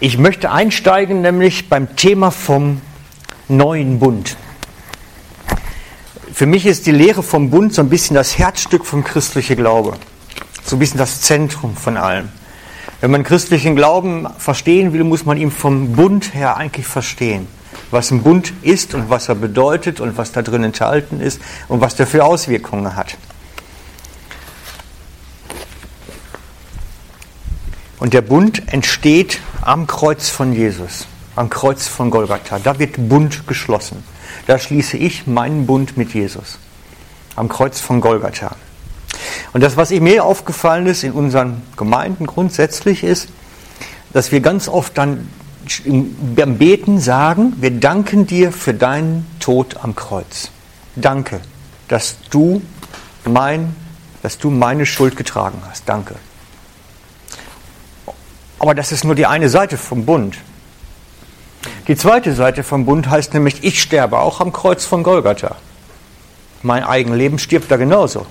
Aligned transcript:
Ich 0.00 0.18
möchte 0.18 0.50
einsteigen 0.50 1.22
nämlich 1.22 1.68
beim 1.68 1.94
Thema 1.94 2.32
vom 2.32 2.80
neuen 3.46 4.00
Bund. 4.00 4.36
Für 6.32 6.46
mich 6.46 6.66
ist 6.66 6.86
die 6.86 6.90
Lehre 6.90 7.22
vom 7.22 7.50
Bund 7.50 7.72
so 7.72 7.80
ein 7.80 7.88
bisschen 7.88 8.16
das 8.16 8.36
Herzstück 8.36 8.84
vom 8.84 9.04
christlichen 9.04 9.54
Glaube. 9.54 9.94
So 10.64 10.74
ein 10.74 10.78
bisschen 10.80 10.98
das 10.98 11.20
Zentrum 11.20 11.76
von 11.76 11.96
allem. 11.96 12.30
Wenn 13.00 13.12
man 13.12 13.22
christlichen 13.22 13.76
Glauben 13.76 14.26
verstehen 14.36 14.92
will, 14.92 15.04
muss 15.04 15.26
man 15.26 15.36
ihn 15.36 15.52
vom 15.52 15.92
Bund 15.92 16.34
her 16.34 16.56
eigentlich 16.56 16.88
verstehen. 16.88 17.46
Was 17.92 18.10
ein 18.10 18.24
Bund 18.24 18.52
ist 18.62 18.94
und 18.94 19.10
was 19.10 19.28
er 19.28 19.36
bedeutet 19.36 20.00
und 20.00 20.18
was 20.18 20.32
da 20.32 20.42
drin 20.42 20.64
enthalten 20.64 21.20
ist 21.20 21.40
und 21.68 21.80
was 21.80 21.94
der 21.94 22.08
für 22.08 22.24
Auswirkungen 22.24 22.96
hat. 22.96 23.16
Und 27.98 28.12
der 28.12 28.22
Bund 28.22 28.72
entsteht 28.72 29.40
am 29.62 29.86
Kreuz 29.86 30.28
von 30.28 30.52
Jesus, 30.52 31.06
am 31.36 31.48
Kreuz 31.48 31.86
von 31.86 32.10
Golgatha. 32.10 32.58
Da 32.58 32.78
wird 32.78 33.08
Bund 33.08 33.46
geschlossen. 33.46 34.02
Da 34.46 34.58
schließe 34.58 34.96
ich 34.96 35.26
meinen 35.26 35.66
Bund 35.66 35.96
mit 35.96 36.12
Jesus. 36.12 36.58
Am 37.36 37.48
Kreuz 37.48 37.80
von 37.80 38.00
Golgatha. 38.00 38.56
Und 39.52 39.62
das, 39.62 39.76
was 39.76 39.90
mir 39.90 40.24
aufgefallen 40.24 40.86
ist 40.86 41.04
in 41.04 41.12
unseren 41.12 41.62
Gemeinden 41.76 42.26
grundsätzlich, 42.26 43.04
ist, 43.04 43.28
dass 44.12 44.32
wir 44.32 44.40
ganz 44.40 44.68
oft 44.68 44.98
dann 44.98 45.28
beim 46.36 46.58
Beten 46.58 47.00
sagen, 47.00 47.54
wir 47.58 47.70
danken 47.70 48.26
dir 48.26 48.52
für 48.52 48.74
deinen 48.74 49.26
Tod 49.40 49.78
am 49.82 49.94
Kreuz. 49.94 50.50
Danke, 50.96 51.40
dass 51.88 52.16
du 52.30 52.60
mein, 53.24 53.74
dass 54.22 54.38
du 54.38 54.50
meine 54.50 54.84
Schuld 54.84 55.16
getragen 55.16 55.62
hast. 55.68 55.88
Danke. 55.88 56.16
Aber 58.58 58.74
das 58.74 58.92
ist 58.92 59.04
nur 59.04 59.14
die 59.14 59.26
eine 59.26 59.48
Seite 59.48 59.76
vom 59.76 60.04
Bund. 60.04 60.36
Die 61.88 61.96
zweite 61.96 62.34
Seite 62.34 62.62
vom 62.62 62.86
Bund 62.86 63.08
heißt 63.08 63.34
nämlich, 63.34 63.62
ich 63.62 63.80
sterbe 63.80 64.18
auch 64.18 64.40
am 64.40 64.52
Kreuz 64.52 64.84
von 64.84 65.02
Golgatha. 65.02 65.56
Mein 66.62 66.84
Eigenleben 66.84 67.38
stirbt 67.38 67.70
da 67.70 67.76
genauso. 67.76 68.26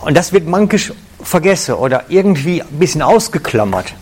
Und 0.00 0.16
das 0.16 0.32
wird 0.32 0.46
mankisch 0.46 0.92
vergessen 1.22 1.74
oder 1.74 2.04
irgendwie 2.08 2.62
ein 2.62 2.78
bisschen 2.78 3.02
ausgeklammert. 3.02 3.94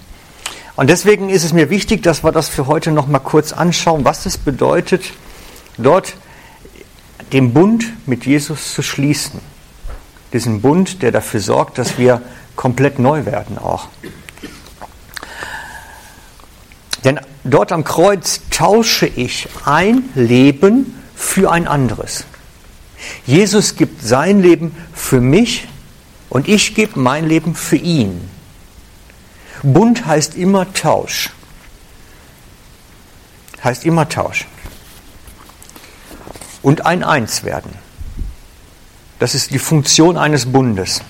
Und 0.74 0.88
deswegen 0.88 1.28
ist 1.28 1.44
es 1.44 1.52
mir 1.52 1.70
wichtig, 1.70 2.02
dass 2.02 2.24
wir 2.24 2.32
das 2.32 2.48
für 2.48 2.66
heute 2.66 2.90
noch 2.90 3.06
mal 3.06 3.18
kurz 3.18 3.52
anschauen, 3.52 4.04
was 4.04 4.24
es 4.24 4.38
bedeutet, 4.38 5.12
dort 5.76 6.14
den 7.32 7.52
Bund 7.52 7.84
mit 8.06 8.26
Jesus 8.26 8.74
zu 8.74 8.82
schließen. 8.82 9.40
Diesen 10.32 10.62
Bund, 10.62 11.02
der 11.02 11.12
dafür 11.12 11.40
sorgt, 11.40 11.78
dass 11.78 11.98
wir 11.98 12.22
komplett 12.56 12.98
neu 12.98 13.26
werden 13.26 13.58
auch. 13.58 13.88
Denn 17.04 17.20
dort 17.44 17.72
am 17.72 17.84
Kreuz 17.84 18.42
tausche 18.50 19.06
ich 19.06 19.48
ein 19.64 20.04
Leben 20.14 21.02
für 21.14 21.50
ein 21.50 21.66
anderes. 21.66 22.24
Jesus 23.26 23.76
gibt 23.76 24.02
sein 24.02 24.40
Leben 24.42 24.76
für 24.94 25.20
mich 25.20 25.68
und 26.28 26.48
ich 26.48 26.74
gebe 26.74 26.98
mein 26.98 27.26
Leben 27.26 27.54
für 27.54 27.76
ihn. 27.76 28.28
Bund 29.62 30.06
heißt 30.06 30.34
immer 30.34 30.72
Tausch. 30.72 31.30
Heißt 33.62 33.84
immer 33.84 34.08
Tausch. 34.08 34.46
Und 36.62 36.86
ein 36.86 37.04
Eins 37.04 37.44
werden. 37.44 37.72
Das 39.18 39.34
ist 39.34 39.52
die 39.52 39.58
Funktion 39.58 40.16
eines 40.16 40.50
Bundes. 40.50 41.02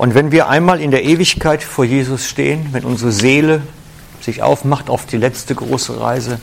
Und 0.00 0.14
wenn 0.14 0.32
wir 0.32 0.48
einmal 0.48 0.80
in 0.80 0.90
der 0.90 1.04
Ewigkeit 1.04 1.62
vor 1.62 1.84
Jesus 1.84 2.26
stehen, 2.26 2.68
wenn 2.72 2.84
unsere 2.86 3.12
Seele 3.12 3.60
sich 4.22 4.42
aufmacht 4.42 4.88
auf 4.88 5.04
die 5.04 5.18
letzte 5.18 5.54
große 5.54 6.00
Reise, 6.00 6.40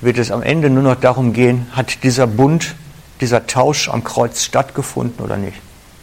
wird 0.00 0.18
es 0.18 0.30
am 0.30 0.40
Ende 0.40 0.70
nur 0.70 0.84
noch 0.84 0.94
darum 0.94 1.32
gehen, 1.32 1.66
hat 1.72 2.04
dieser 2.04 2.28
Bund, 2.28 2.76
dieser 3.20 3.48
Tausch 3.48 3.88
am 3.88 4.04
Kreuz 4.04 4.44
stattgefunden 4.44 5.24
oder 5.24 5.36
nicht? 5.36 5.56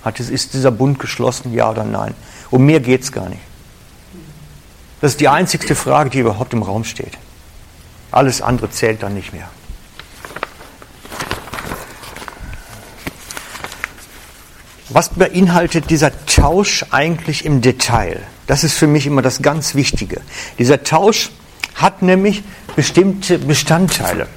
Hat, 0.04 0.20
ist 0.20 0.54
dieser 0.54 0.72
Bund 0.72 1.00
geschlossen, 1.00 1.54
ja 1.54 1.72
oder 1.72 1.86
nein? 1.86 2.16
Um 2.52 2.66
mehr 2.66 2.82
geht 2.82 3.04
es 3.04 3.14
gar 3.14 3.30
nicht. 3.30 3.44
Das 5.00 5.12
ist 5.12 5.22
die 5.22 5.30
einzigste 5.30 5.76
Frage, 5.76 6.10
die 6.10 6.20
überhaupt 6.20 6.52
im 6.52 6.64
Raum 6.64 6.84
steht. 6.84 7.18
Alles 8.12 8.42
andere 8.42 8.70
zählt 8.72 9.04
dann 9.04 9.14
nicht 9.14 9.32
mehr. 9.32 9.48
Was 14.94 15.10
beinhaltet 15.10 15.90
dieser 15.90 16.12
Tausch 16.28 16.86
eigentlich 16.92 17.46
im 17.46 17.62
Detail? 17.62 18.22
Das 18.46 18.64
ist 18.64 18.74
für 18.74 18.86
mich 18.86 19.08
immer 19.08 19.24
das 19.24 19.42
ganz 19.42 19.74
Wichtige. 19.74 20.22
Dieser 20.60 20.84
Tausch 20.84 21.32
hat 21.74 22.04
nämlich 22.04 22.44
bestimmte 22.76 23.40
Bestandteile. 23.40 24.28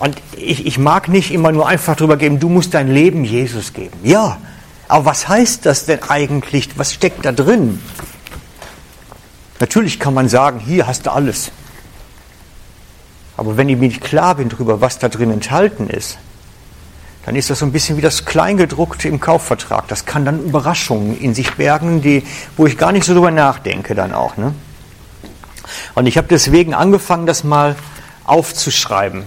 Und 0.00 0.20
ich, 0.36 0.66
ich 0.66 0.76
mag 0.76 1.08
nicht 1.08 1.32
immer 1.32 1.50
nur 1.50 1.66
einfach 1.66 1.96
drüber 1.96 2.18
geben, 2.18 2.40
du 2.40 2.50
musst 2.50 2.74
dein 2.74 2.88
Leben 2.92 3.24
Jesus 3.24 3.72
geben. 3.72 3.96
Ja, 4.02 4.36
aber 4.86 5.06
was 5.06 5.28
heißt 5.28 5.64
das 5.64 5.86
denn 5.86 6.02
eigentlich? 6.02 6.68
Was 6.76 6.92
steckt 6.92 7.24
da 7.24 7.32
drin? 7.32 7.80
Natürlich 9.60 9.98
kann 9.98 10.12
man 10.12 10.28
sagen, 10.28 10.60
hier 10.60 10.86
hast 10.86 11.06
du 11.06 11.10
alles. 11.10 11.52
Aber 13.38 13.56
wenn 13.56 13.70
ich 13.70 13.78
mir 13.78 13.88
nicht 13.88 14.02
klar 14.02 14.34
bin 14.34 14.50
darüber, 14.50 14.82
was 14.82 14.98
da 14.98 15.08
drin 15.08 15.30
enthalten 15.30 15.88
ist, 15.88 16.18
dann 17.26 17.36
ist 17.36 17.50
das 17.50 17.60
so 17.60 17.66
ein 17.66 17.72
bisschen 17.72 17.96
wie 17.96 18.02
das 18.02 18.24
Kleingedruckte 18.24 19.08
im 19.08 19.20
Kaufvertrag. 19.20 19.88
Das 19.88 20.04
kann 20.04 20.24
dann 20.24 20.44
Überraschungen 20.44 21.18
in 21.18 21.34
sich 21.34 21.54
bergen, 21.54 22.02
die, 22.02 22.22
wo 22.56 22.66
ich 22.66 22.76
gar 22.76 22.92
nicht 22.92 23.04
so 23.04 23.14
drüber 23.14 23.30
nachdenke 23.30 23.94
dann 23.94 24.12
auch. 24.12 24.36
Ne? 24.36 24.54
Und 25.94 26.06
ich 26.06 26.18
habe 26.18 26.28
deswegen 26.28 26.74
angefangen, 26.74 27.26
das 27.26 27.44
mal 27.44 27.76
aufzuschreiben. 28.24 29.22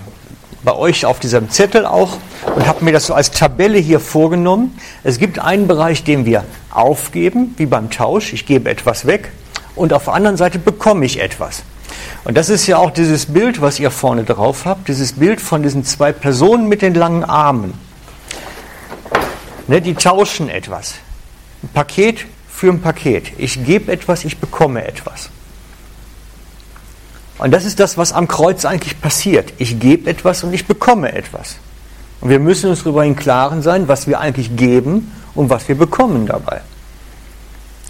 Bei 0.63 0.73
euch 0.73 1.05
auf 1.05 1.19
diesem 1.19 1.49
Zettel 1.49 1.85
auch 1.85 2.17
und 2.55 2.67
habe 2.67 2.83
mir 2.83 2.91
das 2.91 3.07
so 3.07 3.13
als 3.13 3.31
Tabelle 3.31 3.77
hier 3.77 3.99
vorgenommen. 3.99 4.77
Es 5.03 5.17
gibt 5.17 5.39
einen 5.39 5.67
Bereich, 5.67 6.03
den 6.03 6.25
wir 6.25 6.43
aufgeben, 6.69 7.53
wie 7.57 7.65
beim 7.65 7.89
Tausch. 7.89 8.33
Ich 8.33 8.45
gebe 8.45 8.69
etwas 8.69 9.05
weg 9.05 9.31
und 9.75 9.93
auf 9.93 10.05
der 10.05 10.13
anderen 10.13 10.37
Seite 10.37 10.59
bekomme 10.59 11.05
ich 11.05 11.21
etwas. 11.21 11.63
Und 12.25 12.35
das 12.35 12.49
ist 12.49 12.67
ja 12.67 12.77
auch 12.77 12.91
dieses 12.91 13.27
Bild, 13.27 13.61
was 13.61 13.79
ihr 13.79 13.91
vorne 13.91 14.23
drauf 14.23 14.65
habt, 14.65 14.87
dieses 14.89 15.13
Bild 15.13 15.39
von 15.39 15.63
diesen 15.63 15.85
zwei 15.85 16.11
Personen 16.11 16.67
mit 16.67 16.81
den 16.81 16.93
langen 16.93 17.23
Armen. 17.23 17.86
Ne, 19.67 19.81
die 19.81 19.95
tauschen 19.95 20.49
etwas. 20.49 20.95
Ein 21.61 21.69
Paket 21.69 22.25
für 22.49 22.71
ein 22.71 22.81
Paket. 22.81 23.33
Ich 23.37 23.63
gebe 23.65 23.91
etwas, 23.91 24.23
ich 24.25 24.37
bekomme 24.37 24.85
etwas. 24.85 25.29
Und 27.37 27.51
das 27.51 27.65
ist 27.65 27.79
das, 27.79 27.97
was 27.97 28.13
am 28.13 28.27
Kreuz 28.27 28.65
eigentlich 28.65 28.99
passiert. 28.99 29.53
Ich 29.57 29.79
gebe 29.79 30.09
etwas 30.09 30.43
und 30.43 30.53
ich 30.53 30.65
bekomme 30.65 31.13
etwas. 31.13 31.57
Und 32.19 32.29
wir 32.29 32.39
müssen 32.39 32.69
uns 32.69 32.83
darüber 32.83 33.05
im 33.05 33.15
Klaren 33.15 33.61
sein, 33.61 33.87
was 33.87 34.07
wir 34.07 34.19
eigentlich 34.19 34.55
geben 34.55 35.11
und 35.35 35.49
was 35.49 35.67
wir 35.67 35.75
bekommen 35.75 36.25
dabei. 36.25 36.61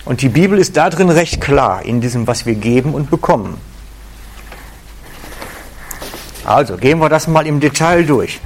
Und 0.03 0.21
die 0.21 0.29
Bibel 0.29 0.57
ist 0.57 0.75
darin 0.75 1.09
recht 1.09 1.39
klar, 1.39 1.83
in 1.83 2.01
diesem, 2.01 2.27
was 2.27 2.45
wir 2.45 2.55
geben 2.55 2.93
und 2.93 3.09
bekommen. 3.09 3.57
Also 6.43 6.77
gehen 6.77 6.99
wir 6.99 7.09
das 7.09 7.27
mal 7.27 7.45
im 7.45 7.59
Detail 7.59 8.05
durch. 8.05 8.39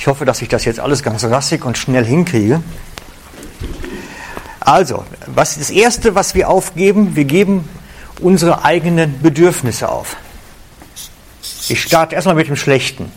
Ich 0.00 0.06
hoffe, 0.06 0.24
dass 0.24 0.40
ich 0.40 0.48
das 0.48 0.64
jetzt 0.64 0.80
alles 0.80 1.02
ganz 1.02 1.24
rassig 1.24 1.62
und 1.62 1.76
schnell 1.76 2.06
hinkriege. 2.06 2.62
Also, 4.58 5.04
was 5.26 5.58
das 5.58 5.68
Erste, 5.68 6.14
was 6.14 6.34
wir 6.34 6.48
aufgeben, 6.48 7.16
wir 7.16 7.26
geben 7.26 7.68
unsere 8.18 8.64
eigenen 8.64 9.20
Bedürfnisse 9.20 9.90
auf. 9.90 10.16
Ich 11.68 11.82
starte 11.82 12.14
erstmal 12.14 12.34
mit 12.34 12.48
dem 12.48 12.56
Schlechten. 12.56 13.12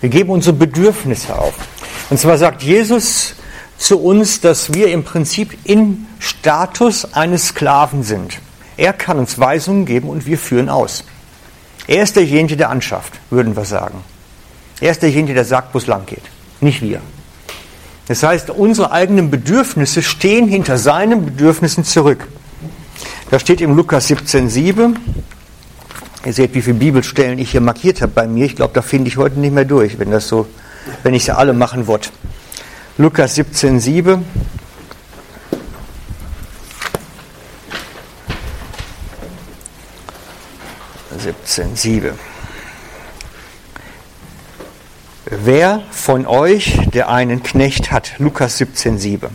Wir 0.00 0.10
geben 0.10 0.30
unsere 0.30 0.54
Bedürfnisse 0.54 1.36
auf. 1.36 1.54
Und 2.08 2.20
zwar 2.20 2.38
sagt 2.38 2.62
Jesus 2.62 3.34
zu 3.78 3.98
uns, 3.98 4.40
dass 4.40 4.72
wir 4.72 4.92
im 4.92 5.02
Prinzip 5.02 5.58
im 5.64 6.06
Status 6.20 7.14
eines 7.14 7.48
Sklaven 7.48 8.04
sind. 8.04 8.38
Er 8.76 8.92
kann 8.92 9.18
uns 9.18 9.40
Weisungen 9.40 9.86
geben 9.86 10.08
und 10.08 10.24
wir 10.24 10.38
führen 10.38 10.68
aus. 10.68 11.02
Er 11.86 12.02
ist 12.02 12.16
derjenige, 12.16 12.56
der 12.56 12.70
anschafft, 12.70 13.12
würden 13.30 13.56
wir 13.56 13.64
sagen. 13.64 14.02
Er 14.80 14.90
ist 14.90 15.02
derjenige, 15.02 15.34
der 15.34 15.44
sagt, 15.44 15.74
wo 15.74 15.78
es 15.78 15.86
lang 15.86 16.06
geht, 16.06 16.22
nicht 16.60 16.82
wir. 16.82 17.00
Das 18.06 18.22
heißt, 18.22 18.50
unsere 18.50 18.92
eigenen 18.92 19.30
Bedürfnisse 19.30 20.02
stehen 20.02 20.46
hinter 20.46 20.76
seinen 20.76 21.24
Bedürfnissen 21.24 21.84
zurück. 21.84 22.26
Da 23.30 23.38
steht 23.38 23.60
im 23.60 23.76
Lukas 23.76 24.10
17,7. 24.10 24.96
Ihr 26.26 26.32
seht, 26.32 26.54
wie 26.54 26.62
viele 26.62 26.78
Bibelstellen 26.78 27.38
ich 27.38 27.50
hier 27.50 27.60
markiert 27.60 28.02
habe 28.02 28.12
bei 28.12 28.26
mir. 28.26 28.46
Ich 28.46 28.56
glaube, 28.56 28.74
da 28.74 28.82
finde 28.82 29.08
ich 29.08 29.16
heute 29.16 29.40
nicht 29.40 29.54
mehr 29.54 29.64
durch, 29.64 29.98
wenn 29.98 30.10
das 30.10 30.28
so, 30.28 30.46
wenn 31.02 31.14
ich 31.14 31.24
sie 31.24 31.36
alle 31.36 31.52
machen 31.52 31.86
würde. 31.86 32.08
Lukas 32.98 33.36
17,7. 33.36 34.22
17,7. 41.24 42.12
Wer 45.24 45.82
von 45.90 46.26
euch, 46.26 46.78
der 46.92 47.08
einen 47.08 47.42
Knecht 47.42 47.90
hat, 47.90 48.12
Lukas 48.18 48.60
17,7, 48.60 49.28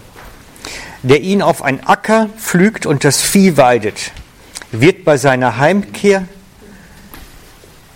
der 1.02 1.22
ihn 1.22 1.42
auf 1.42 1.64
ein 1.64 1.84
Acker 1.86 2.30
pflügt 2.38 2.86
und 2.86 3.04
das 3.04 3.22
Vieh 3.22 3.58
weidet, 3.58 4.12
wird 4.72 5.04
bei 5.04 5.18
seiner 5.18 5.58
Heimkehr 5.58 6.28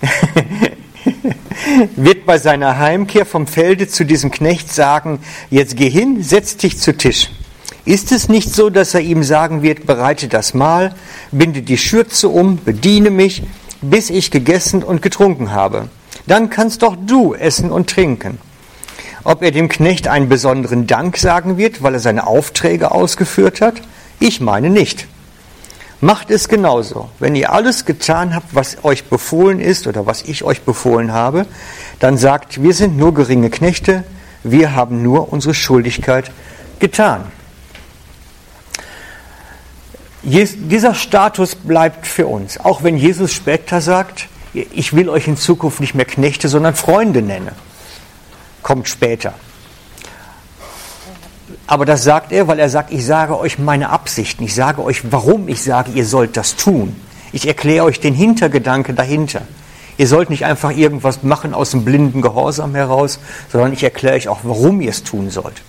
wird 1.96 2.26
bei 2.26 2.38
seiner 2.40 2.80
Heimkehr 2.80 3.26
vom 3.26 3.48
Felde 3.48 3.88
zu 3.88 4.06
diesem 4.06 4.32
Knecht 4.32 4.74
sagen, 4.74 5.20
jetzt 5.50 5.78
geh 5.78 5.90
hin, 5.90 6.24
setz 6.24 6.58
dich 6.58 6.80
zu 6.80 6.98
Tisch. 6.98 7.30
Ist 7.86 8.12
es 8.12 8.30
nicht 8.30 8.54
so, 8.54 8.70
dass 8.70 8.94
er 8.94 9.02
ihm 9.02 9.24
sagen 9.24 9.62
wird, 9.62 9.86
bereite 9.86 10.28
das 10.30 10.54
Mahl, 10.54 10.96
binde 11.32 11.62
die 11.62 11.78
Schürze 11.78 12.30
um, 12.30 12.58
bediene 12.58 13.10
mich, 13.10 13.44
bis 13.84 14.10
ich 14.10 14.32
gegessen 14.32 14.84
und 14.84 15.02
getrunken 15.02 15.52
habe? 15.52 15.90
Dann 16.28 16.50
kannst 16.50 16.82
doch 16.82 16.96
du 16.96 17.34
essen 17.34 17.72
und 17.72 17.90
trinken. 17.90 18.40
Ob 19.24 19.42
er 19.42 19.52
dem 19.52 19.70
Knecht 19.70 20.08
einen 20.08 20.30
besonderen 20.30 20.88
Dank 20.88 21.18
sagen 21.18 21.58
wird, 21.58 21.82
weil 21.82 21.94
er 21.94 22.00
seine 22.00 22.28
Aufträge 22.28 22.92
ausgeführt 22.92 23.62
hat? 23.62 23.76
Ich 24.20 24.42
meine 24.42 24.70
nicht. 24.70 25.08
Macht 26.02 26.32
es 26.32 26.50
genauso. 26.50 27.10
Wenn 27.20 27.34
ihr 27.36 27.54
alles 27.54 27.86
getan 27.86 28.36
habt, 28.36 28.54
was 28.54 28.84
euch 28.84 29.06
befohlen 29.06 29.62
ist 29.62 29.88
oder 29.88 30.06
was 30.06 30.24
ich 30.24 30.44
euch 30.44 30.64
befohlen 30.64 31.14
habe, 31.14 31.46
dann 32.00 32.18
sagt, 32.18 32.62
wir 32.62 32.74
sind 32.74 32.98
nur 32.98 33.14
geringe 33.14 33.50
Knechte, 33.50 34.04
wir 34.44 34.76
haben 34.76 35.02
nur 35.02 35.32
unsere 35.32 35.54
Schuldigkeit 35.54 36.32
getan. 36.80 37.32
Dieser 40.24 40.96
Status 40.96 41.56
bleibt 41.56 42.08
für 42.08 42.28
uns, 42.28 42.58
auch 42.58 42.82
wenn 42.84 42.98
Jesus 42.98 43.34
später 43.34 43.82
sagt, 43.82 44.30
ich 44.54 44.94
will 44.94 45.10
euch 45.10 45.28
in 45.28 45.36
Zukunft 45.36 45.82
nicht 45.82 45.96
mehr 45.96 46.06
Knechte, 46.06 46.48
sondern 46.48 46.76
Freunde 46.76 47.22
nennen. 47.22 47.52
Kommt 48.62 48.88
später. 48.88 49.34
Aber 51.68 51.86
das 51.86 52.04
sagt 52.04 52.32
er, 52.32 52.48
weil 52.48 52.60
er 52.60 52.70
sagt, 52.70 52.92
ich 52.92 53.06
sage 53.06 53.38
euch 53.38 53.60
meine 53.60 53.90
Absichten, 53.90 54.44
ich 54.44 54.56
sage 54.56 54.84
euch, 54.84 55.12
warum 55.12 55.50
ich 55.50 55.62
sage, 55.62 55.92
ihr 55.94 56.06
sollt 56.06 56.38
das 56.38 56.56
tun. 56.56 56.96
Ich 57.34 57.48
erkläre 57.48 57.86
euch 57.86 58.00
den 58.00 58.14
Hintergedanke 58.14 58.94
dahinter. 58.94 59.42
Ihr 59.98 60.08
sollt 60.08 60.30
nicht 60.30 60.46
einfach 60.46 60.72
irgendwas 60.72 61.24
machen 61.24 61.54
aus 61.54 61.72
dem 61.72 61.84
blinden 61.84 62.22
Gehorsam 62.22 62.76
heraus, 62.76 63.20
sondern 63.52 63.74
ich 63.74 63.84
erkläre 63.84 64.16
euch 64.16 64.28
auch, 64.28 64.40
warum 64.44 64.82
ihr 64.82 64.90
es 64.90 65.04
tun 65.04 65.30
sollt. 65.30 65.64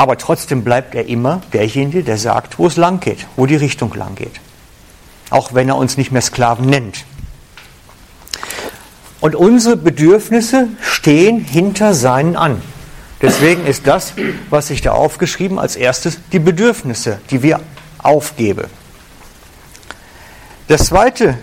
Aber 0.00 0.16
trotzdem 0.16 0.64
bleibt 0.64 0.94
er 0.94 1.08
immer 1.08 1.42
derjenige, 1.52 2.02
der 2.02 2.16
sagt, 2.16 2.58
wo 2.58 2.66
es 2.66 2.78
lang 2.78 3.00
geht, 3.00 3.26
wo 3.36 3.44
die 3.44 3.56
Richtung 3.56 3.92
lang 3.92 4.14
geht. 4.14 4.40
Auch 5.28 5.52
wenn 5.52 5.68
er 5.68 5.76
uns 5.76 5.98
nicht 5.98 6.10
mehr 6.10 6.22
Sklaven 6.22 6.64
nennt. 6.64 7.04
Und 9.20 9.34
unsere 9.34 9.76
Bedürfnisse 9.76 10.68
stehen 10.80 11.44
hinter 11.44 11.92
seinen 11.92 12.34
an. 12.34 12.62
Deswegen 13.20 13.66
ist 13.66 13.86
das, 13.86 14.14
was 14.48 14.70
ich 14.70 14.80
da 14.80 14.92
aufgeschrieben, 14.92 15.58
als 15.58 15.76
erstes 15.76 16.18
die 16.32 16.38
Bedürfnisse, 16.38 17.20
die 17.30 17.42
wir 17.42 17.60
aufgeben. 17.98 18.68
Das 20.68 20.86
zweite 20.86 21.36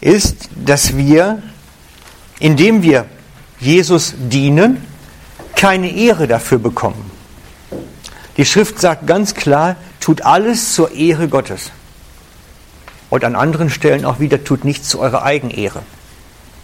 ist, 0.00 0.48
dass 0.56 0.96
wir, 0.96 1.40
indem 2.40 2.82
wir 2.82 3.06
Jesus 3.60 4.14
dienen, 4.18 4.84
keine 5.54 5.92
Ehre 5.92 6.26
dafür 6.26 6.58
bekommen. 6.58 7.11
Die 8.36 8.44
Schrift 8.44 8.80
sagt 8.80 9.06
ganz 9.06 9.34
klar, 9.34 9.76
tut 10.00 10.22
alles 10.22 10.74
zur 10.74 10.92
Ehre 10.92 11.28
Gottes. 11.28 11.70
Und 13.10 13.24
an 13.24 13.36
anderen 13.36 13.68
Stellen 13.68 14.04
auch 14.04 14.20
wieder, 14.20 14.42
tut 14.42 14.64
nichts 14.64 14.88
zu 14.88 15.00
eurer 15.00 15.22
Eigenehre. 15.22 15.82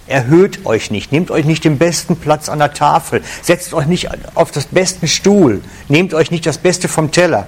Erhöht 0.07 0.65
euch 0.65 0.91
nicht, 0.91 1.13
nehmt 1.13 1.31
euch 1.31 1.45
nicht 1.45 1.65
den 1.65 1.77
besten 1.77 2.17
Platz 2.17 2.49
an 2.49 2.59
der 2.59 2.73
Tafel, 2.73 3.23
setzt 3.43 3.75
euch 3.75 3.85
nicht 3.85 4.09
auf 4.35 4.51
das 4.51 4.65
besten 4.65 5.07
Stuhl, 5.07 5.61
nehmt 5.89 6.15
euch 6.15 6.31
nicht 6.31 6.47
das 6.47 6.57
Beste 6.57 6.89
vom 6.89 7.11
Teller. 7.11 7.47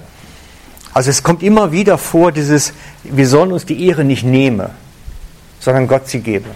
Also 0.93 1.09
es 1.09 1.23
kommt 1.23 1.43
immer 1.43 1.73
wieder 1.73 1.97
vor, 1.97 2.33
dieses, 2.33 2.75
wir 3.05 3.27
sollen 3.27 3.53
uns 3.53 3.65
die 3.65 3.87
Ehre 3.87 4.05
nicht 4.05 4.25
nehmen, 4.25 4.69
sondern 5.61 5.89
Gott 5.89 6.09
sie 6.09 6.21
geben. 6.21 6.51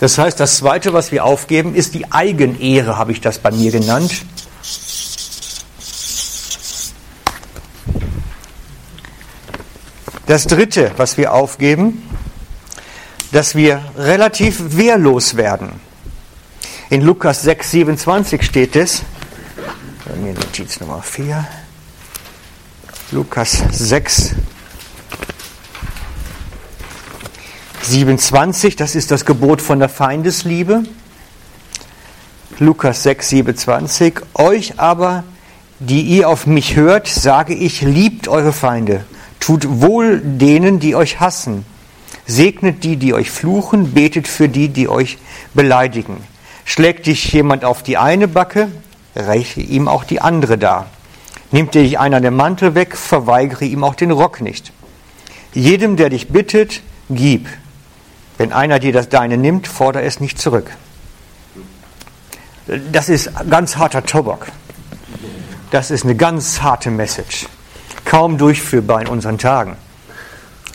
Das 0.00 0.16
heißt, 0.16 0.40
das 0.40 0.56
Zweite, 0.56 0.94
was 0.94 1.12
wir 1.12 1.24
aufgeben, 1.24 1.74
ist 1.74 1.94
die 1.94 2.10
Eigenehre, 2.10 2.96
habe 2.96 3.12
ich 3.12 3.20
das 3.20 3.38
bei 3.38 3.50
mir 3.50 3.70
genannt. 3.70 4.24
Das 10.26 10.46
Dritte, 10.46 10.92
was 10.96 11.16
wir 11.16 11.32
aufgeben, 11.32 12.08
dass 13.32 13.54
wir 13.56 13.82
relativ 13.96 14.76
wehrlos 14.76 15.36
werden. 15.36 15.80
In 16.90 17.00
Lukas 17.00 17.42
6, 17.42 17.70
27 17.70 18.42
steht 18.42 18.76
es, 18.76 19.02
bei 20.04 20.14
mir 20.16 20.34
Notiz 20.34 20.78
Nummer 20.78 21.02
4, 21.02 21.44
Lukas 23.10 23.64
6, 23.70 24.36
27, 27.82 28.76
das 28.76 28.94
ist 28.94 29.10
das 29.10 29.24
Gebot 29.24 29.60
von 29.60 29.80
der 29.80 29.88
Feindesliebe. 29.88 30.84
Lukas 32.58 33.02
6, 33.02 33.28
27, 33.28 34.20
euch 34.34 34.78
aber, 34.78 35.24
die 35.80 36.02
ihr 36.02 36.28
auf 36.28 36.46
mich 36.46 36.76
hört, 36.76 37.08
sage 37.08 37.54
ich, 37.54 37.80
liebt 37.80 38.28
eure 38.28 38.52
Feinde, 38.52 39.04
tut 39.42 39.80
wohl 39.82 40.20
denen, 40.22 40.80
die 40.80 40.94
euch 40.96 41.20
hassen 41.20 41.64
Segnet 42.26 42.84
die, 42.84 42.96
die 42.96 43.14
euch 43.14 43.30
fluchen, 43.30 43.92
betet 43.92 44.28
für 44.28 44.48
die, 44.48 44.68
die 44.68 44.88
euch 44.88 45.18
beleidigen. 45.54 46.16
Schlägt 46.64 47.06
dich 47.06 47.32
jemand 47.32 47.64
auf 47.64 47.82
die 47.82 47.98
eine 47.98 48.28
Backe, 48.28 48.68
reiche 49.16 49.60
ihm 49.60 49.88
auch 49.88 50.04
die 50.04 50.20
andere 50.20 50.56
dar. 50.56 50.86
Nimmt 51.50 51.74
dir 51.74 52.00
einer 52.00 52.20
den 52.20 52.34
Mantel 52.34 52.74
weg, 52.74 52.96
verweigere 52.96 53.64
ihm 53.64 53.84
auch 53.84 53.94
den 53.94 54.10
Rock 54.10 54.40
nicht. 54.40 54.72
Jedem, 55.52 55.96
der 55.96 56.08
dich 56.08 56.28
bittet, 56.28 56.80
gib. 57.10 57.48
Wenn 58.38 58.52
einer 58.52 58.78
dir 58.78 58.92
das 58.92 59.08
Deine 59.08 59.36
nimmt, 59.36 59.66
fordere 59.66 60.04
es 60.04 60.20
nicht 60.20 60.40
zurück. 60.40 60.70
Das 62.92 63.08
ist 63.08 63.30
ganz 63.50 63.76
harter 63.76 64.06
Tobak. 64.06 64.52
Das 65.70 65.90
ist 65.90 66.04
eine 66.04 66.14
ganz 66.14 66.62
harte 66.62 66.90
Message. 66.90 67.46
Kaum 68.12 68.36
durchführbar 68.36 69.00
in 69.00 69.08
unseren 69.08 69.38
Tagen. 69.38 69.74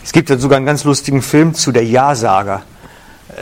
Es 0.02 0.10
gibt 0.10 0.28
ja 0.28 0.38
sogar 0.38 0.56
einen 0.56 0.66
ganz 0.66 0.82
lustigen 0.82 1.22
Film 1.22 1.54
zu 1.54 1.70
der 1.70 1.84
Ja-Sager. 1.84 2.62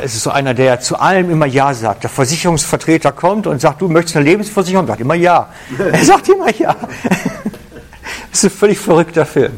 Es 0.02 0.14
ist 0.14 0.24
so 0.24 0.28
einer, 0.28 0.52
der 0.52 0.80
zu 0.80 0.98
allem 0.98 1.30
immer 1.30 1.46
Ja 1.46 1.72
sagt. 1.72 2.02
Der 2.02 2.10
Versicherungsvertreter 2.10 3.12
kommt 3.12 3.46
und 3.46 3.58
sagt, 3.58 3.80
du 3.80 3.88
möchtest 3.88 4.16
eine 4.16 4.26
Lebensversicherung? 4.26 4.86
Sagt 4.86 5.00
immer 5.00 5.14
Ja. 5.14 5.48
Er 5.78 6.04
sagt 6.04 6.28
immer 6.28 6.54
Ja. 6.54 6.76
Das 8.30 8.44
ist 8.44 8.44
ein 8.44 8.58
völlig 8.58 8.78
verrückter 8.78 9.24
Film. 9.24 9.54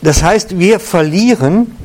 Das 0.00 0.22
heißt, 0.22 0.58
wir 0.58 0.80
verlieren 0.80 1.76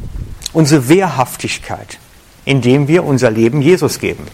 unsere 0.53 0.87
Wehrhaftigkeit, 0.87 1.97
indem 2.45 2.87
wir 2.87 3.03
unser 3.03 3.31
Leben 3.31 3.61
Jesus 3.61 3.99
geben. 3.99 4.25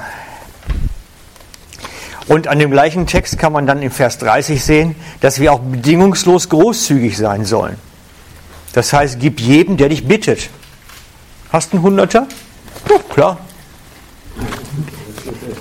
Und 2.28 2.48
an 2.48 2.58
dem 2.58 2.70
gleichen 2.70 3.06
Text 3.06 3.38
kann 3.38 3.52
man 3.52 3.66
dann 3.66 3.82
im 3.82 3.90
Vers 3.90 4.16
30 4.18 4.64
sehen, 4.64 4.96
dass 5.20 5.38
wir 5.38 5.52
auch 5.52 5.60
bedingungslos 5.60 6.48
großzügig 6.48 7.14
sein 7.16 7.44
sollen. 7.44 7.76
Das 8.72 8.92
heißt, 8.92 9.20
gib 9.20 9.38
jedem, 9.40 9.76
der 9.76 9.90
dich 9.90 10.08
bittet. 10.08 10.50
Hast 11.52 11.72
du 11.72 11.76
einen 11.76 11.84
Hunderter? 11.84 12.26
Ja, 12.90 12.98
klar. 12.98 13.38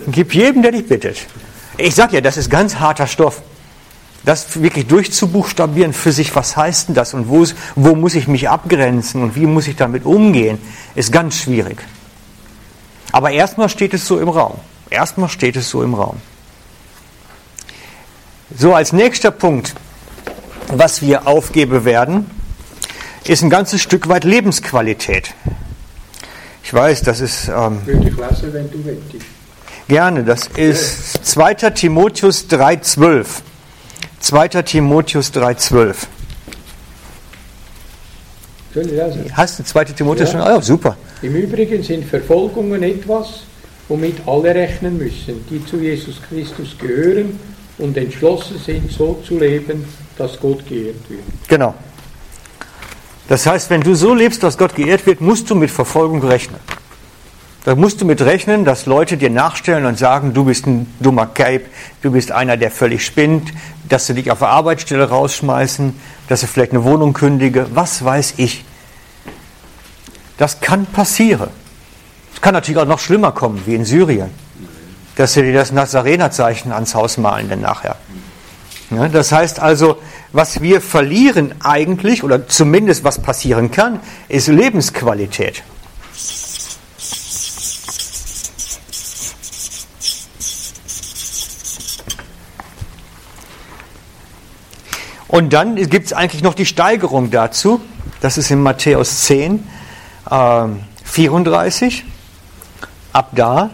Gib 0.07 0.33
jedem, 0.33 0.61
der 0.61 0.71
dich 0.71 0.87
bittet. 0.87 1.17
Ich 1.77 1.95
sage 1.95 2.15
ja, 2.15 2.21
das 2.21 2.37
ist 2.37 2.49
ganz 2.49 2.75
harter 2.75 3.07
Stoff. 3.07 3.41
Das 4.23 4.61
wirklich 4.61 4.87
durchzubuchstabieren 4.87 5.93
für 5.93 6.11
sich, 6.11 6.35
was 6.35 6.57
heißt 6.57 6.89
denn 6.89 6.95
das 6.95 7.13
und 7.13 7.29
wo, 7.29 7.45
wo 7.75 7.95
muss 7.95 8.15
ich 8.15 8.27
mich 8.27 8.49
abgrenzen 8.49 9.21
und 9.21 9.35
wie 9.35 9.45
muss 9.45 9.67
ich 9.67 9.75
damit 9.75 10.05
umgehen, 10.05 10.57
ist 10.95 11.11
ganz 11.11 11.35
schwierig. 11.37 11.77
Aber 13.11 13.31
erstmal 13.31 13.69
steht 13.69 13.93
es 13.93 14.07
so 14.07 14.19
im 14.19 14.29
Raum. 14.29 14.59
Erstmal 14.89 15.29
steht 15.29 15.55
es 15.55 15.69
so 15.69 15.83
im 15.83 15.93
Raum. 15.93 16.17
So, 18.57 18.73
als 18.73 18.93
nächster 18.93 19.31
Punkt, 19.31 19.75
was 20.67 21.01
wir 21.01 21.27
aufgeben 21.27 21.85
werden, 21.85 22.29
ist 23.25 23.43
ein 23.43 23.49
ganzes 23.49 23.81
Stück 23.81 24.07
weit 24.07 24.23
Lebensqualität. 24.23 25.33
Ich 26.63 26.73
weiß, 26.73 27.03
das 27.03 27.21
ist. 27.21 27.47
Ähm, 27.47 27.85
Würde 27.85 28.07
ich 28.07 28.17
lassen, 28.17 28.53
wenn 28.53 28.69
du 28.71 28.83
willst. 28.83 29.25
Gerne, 29.87 30.23
das 30.23 30.47
ist 30.47 31.25
2. 31.25 31.53
Timotheus 31.71 32.47
3,12. 32.49 33.25
2. 34.19 34.47
Timotheus 34.63 35.31
3,12. 35.31 35.95
Soll 38.73 38.85
ich 38.87 38.91
lesen? 38.91 39.31
Hast 39.33 39.59
du 39.59 39.63
2. 39.63 39.83
Timotheus 39.85 40.33
Ja. 40.33 40.39
schon? 40.39 40.41
Ah, 40.41 40.55
ja, 40.55 40.61
super. 40.61 40.97
Im 41.21 41.35
Übrigen 41.35 41.83
sind 41.83 42.05
Verfolgungen 42.05 42.81
etwas, 42.81 43.43
womit 43.87 44.17
alle 44.27 44.55
rechnen 44.55 44.97
müssen, 44.97 45.45
die 45.49 45.63
zu 45.65 45.77
Jesus 45.77 46.19
Christus 46.27 46.75
gehören 46.79 47.39
und 47.77 47.95
entschlossen 47.95 48.59
sind, 48.65 48.91
so 48.91 49.21
zu 49.27 49.37
leben, 49.37 49.85
dass 50.17 50.39
Gott 50.39 50.67
geehrt 50.67 50.95
wird. 51.09 51.21
Genau. 51.47 51.75
Das 53.27 53.45
heißt, 53.45 53.69
wenn 53.69 53.81
du 53.81 53.95
so 53.95 54.13
lebst, 54.13 54.41
dass 54.43 54.57
Gott 54.57 54.75
geehrt 54.75 55.05
wird, 55.05 55.21
musst 55.21 55.49
du 55.49 55.55
mit 55.55 55.69
Verfolgung 55.71 56.23
rechnen. 56.23 56.59
Da 57.65 57.73
musst 57.73 57.99
du 57.99 58.05
mit 58.05 58.21
rechnen, 58.21 58.63
dass 58.63 58.85
Leute 58.85 59.17
dir 59.17 59.31
nachstellen 59.31 59.87
und 59.87 59.97
sagen, 59.97 60.35
du 60.35 60.45
bist 60.45 60.67
ein 60.67 60.85
dummer 60.99 61.25
Cape, 61.25 61.65
du 62.03 62.11
bist 62.11 62.31
einer, 62.31 62.57
der 62.57 62.69
völlig 62.69 63.03
spinnt, 63.03 63.51
dass 63.89 64.05
sie 64.05 64.13
dich 64.13 64.29
auf 64.29 64.37
der 64.37 64.49
Arbeitsstelle 64.49 65.09
rausschmeißen, 65.09 65.99
dass 66.29 66.41
sie 66.41 66.47
vielleicht 66.47 66.73
eine 66.73 66.83
Wohnung 66.83 67.13
kündige, 67.13 67.65
was 67.73 68.05
weiß 68.05 68.35
ich. 68.37 68.65
Das 70.37 70.59
kann 70.61 70.85
passieren. 70.85 71.49
Es 72.35 72.39
kann 72.39 72.53
natürlich 72.53 72.79
auch 72.79 72.85
noch 72.85 72.99
schlimmer 72.99 73.31
kommen, 73.31 73.63
wie 73.65 73.73
in 73.73 73.83
Syrien, 73.83 74.29
dass 75.15 75.33
sie 75.33 75.41
dir 75.41 75.53
das 75.53 75.71
Nazarenerzeichen 75.71 76.71
ans 76.71 76.93
Haus 76.93 77.17
malen 77.17 77.49
dann 77.49 77.61
nachher. 77.61 77.95
Ja, 78.91 79.07
das 79.07 79.31
heißt 79.31 79.59
also, 79.59 79.97
was 80.33 80.61
wir 80.61 80.81
verlieren 80.81 81.55
eigentlich, 81.63 82.23
oder 82.23 82.47
zumindest 82.47 83.03
was 83.03 83.19
passieren 83.19 83.71
kann, 83.71 84.01
ist 84.27 84.49
Lebensqualität. 84.49 85.63
Und 95.27 95.53
dann 95.53 95.75
gibt 95.75 96.07
es 96.07 96.13
eigentlich 96.13 96.43
noch 96.43 96.53
die 96.53 96.65
Steigerung 96.65 97.31
dazu. 97.31 97.81
Das 98.21 98.37
ist 98.37 98.51
in 98.51 98.61
Matthäus 98.61 99.23
10, 99.23 99.63
ähm, 100.31 100.79
34. 101.03 102.05
Ab 103.11 103.29
da, 103.33 103.71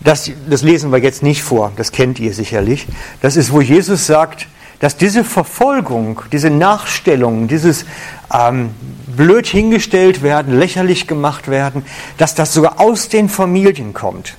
das, 0.00 0.30
das 0.48 0.62
lesen 0.62 0.90
wir 0.90 0.98
jetzt 0.98 1.22
nicht 1.22 1.42
vor, 1.42 1.72
das 1.76 1.92
kennt 1.92 2.18
ihr 2.18 2.34
sicherlich. 2.34 2.86
Das 3.20 3.36
ist, 3.36 3.52
wo 3.52 3.60
Jesus 3.60 4.06
sagt, 4.06 4.48
dass 4.80 4.96
diese 4.96 5.22
Verfolgung, 5.22 6.22
diese 6.32 6.50
Nachstellung, 6.50 7.46
dieses 7.46 7.86
ähm, 8.34 8.70
blöd 9.06 9.46
hingestellt 9.46 10.22
werden, 10.22 10.58
lächerlich 10.58 11.06
gemacht 11.06 11.48
werden, 11.48 11.84
dass 12.18 12.34
das 12.34 12.52
sogar 12.52 12.80
aus 12.80 13.08
den 13.08 13.28
Familien 13.28 13.94
kommt. 13.94 14.34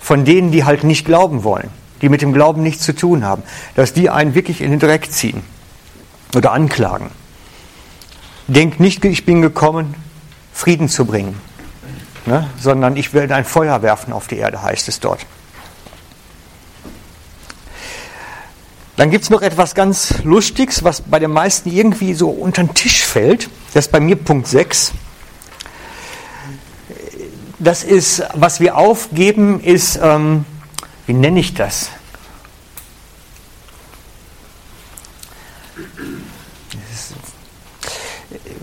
Von 0.00 0.24
denen, 0.24 0.50
die 0.50 0.64
halt 0.64 0.84
nicht 0.84 1.04
glauben 1.04 1.44
wollen, 1.44 1.68
die 2.00 2.08
mit 2.08 2.22
dem 2.22 2.32
Glauben 2.32 2.62
nichts 2.62 2.84
zu 2.84 2.94
tun 2.94 3.24
haben, 3.24 3.42
dass 3.74 3.92
die 3.92 4.08
einen 4.08 4.34
wirklich 4.34 4.62
in 4.62 4.70
den 4.70 4.80
Dreck 4.80 5.12
ziehen 5.12 5.42
oder 6.36 6.52
anklagen. 6.52 7.10
Denkt 8.46 8.80
nicht, 8.80 9.04
ich 9.04 9.24
bin 9.24 9.42
gekommen, 9.42 9.94
Frieden 10.52 10.88
zu 10.88 11.04
bringen, 11.06 11.40
ne? 12.26 12.48
sondern 12.60 12.96
ich 12.96 13.14
werde 13.14 13.34
ein 13.34 13.44
Feuer 13.44 13.82
werfen 13.82 14.12
auf 14.12 14.26
die 14.26 14.36
Erde, 14.36 14.62
heißt 14.62 14.88
es 14.88 15.00
dort. 15.00 15.26
Dann 18.96 19.10
gibt 19.10 19.24
es 19.24 19.30
noch 19.30 19.42
etwas 19.42 19.74
ganz 19.74 20.22
Lustiges, 20.22 20.84
was 20.84 21.00
bei 21.00 21.18
den 21.18 21.32
meisten 21.32 21.68
irgendwie 21.68 22.14
so 22.14 22.30
unter 22.30 22.62
den 22.62 22.74
Tisch 22.74 23.04
fällt. 23.04 23.50
Das 23.72 23.86
ist 23.86 23.92
bei 23.92 23.98
mir 23.98 24.14
Punkt 24.14 24.46
6. 24.46 24.92
Das 27.58 27.82
ist, 27.82 28.22
was 28.34 28.60
wir 28.60 28.76
aufgeben, 28.76 29.60
ist, 29.60 29.98
ähm, 30.00 30.44
wie 31.06 31.14
nenne 31.14 31.40
ich 31.40 31.54
das? 31.54 31.90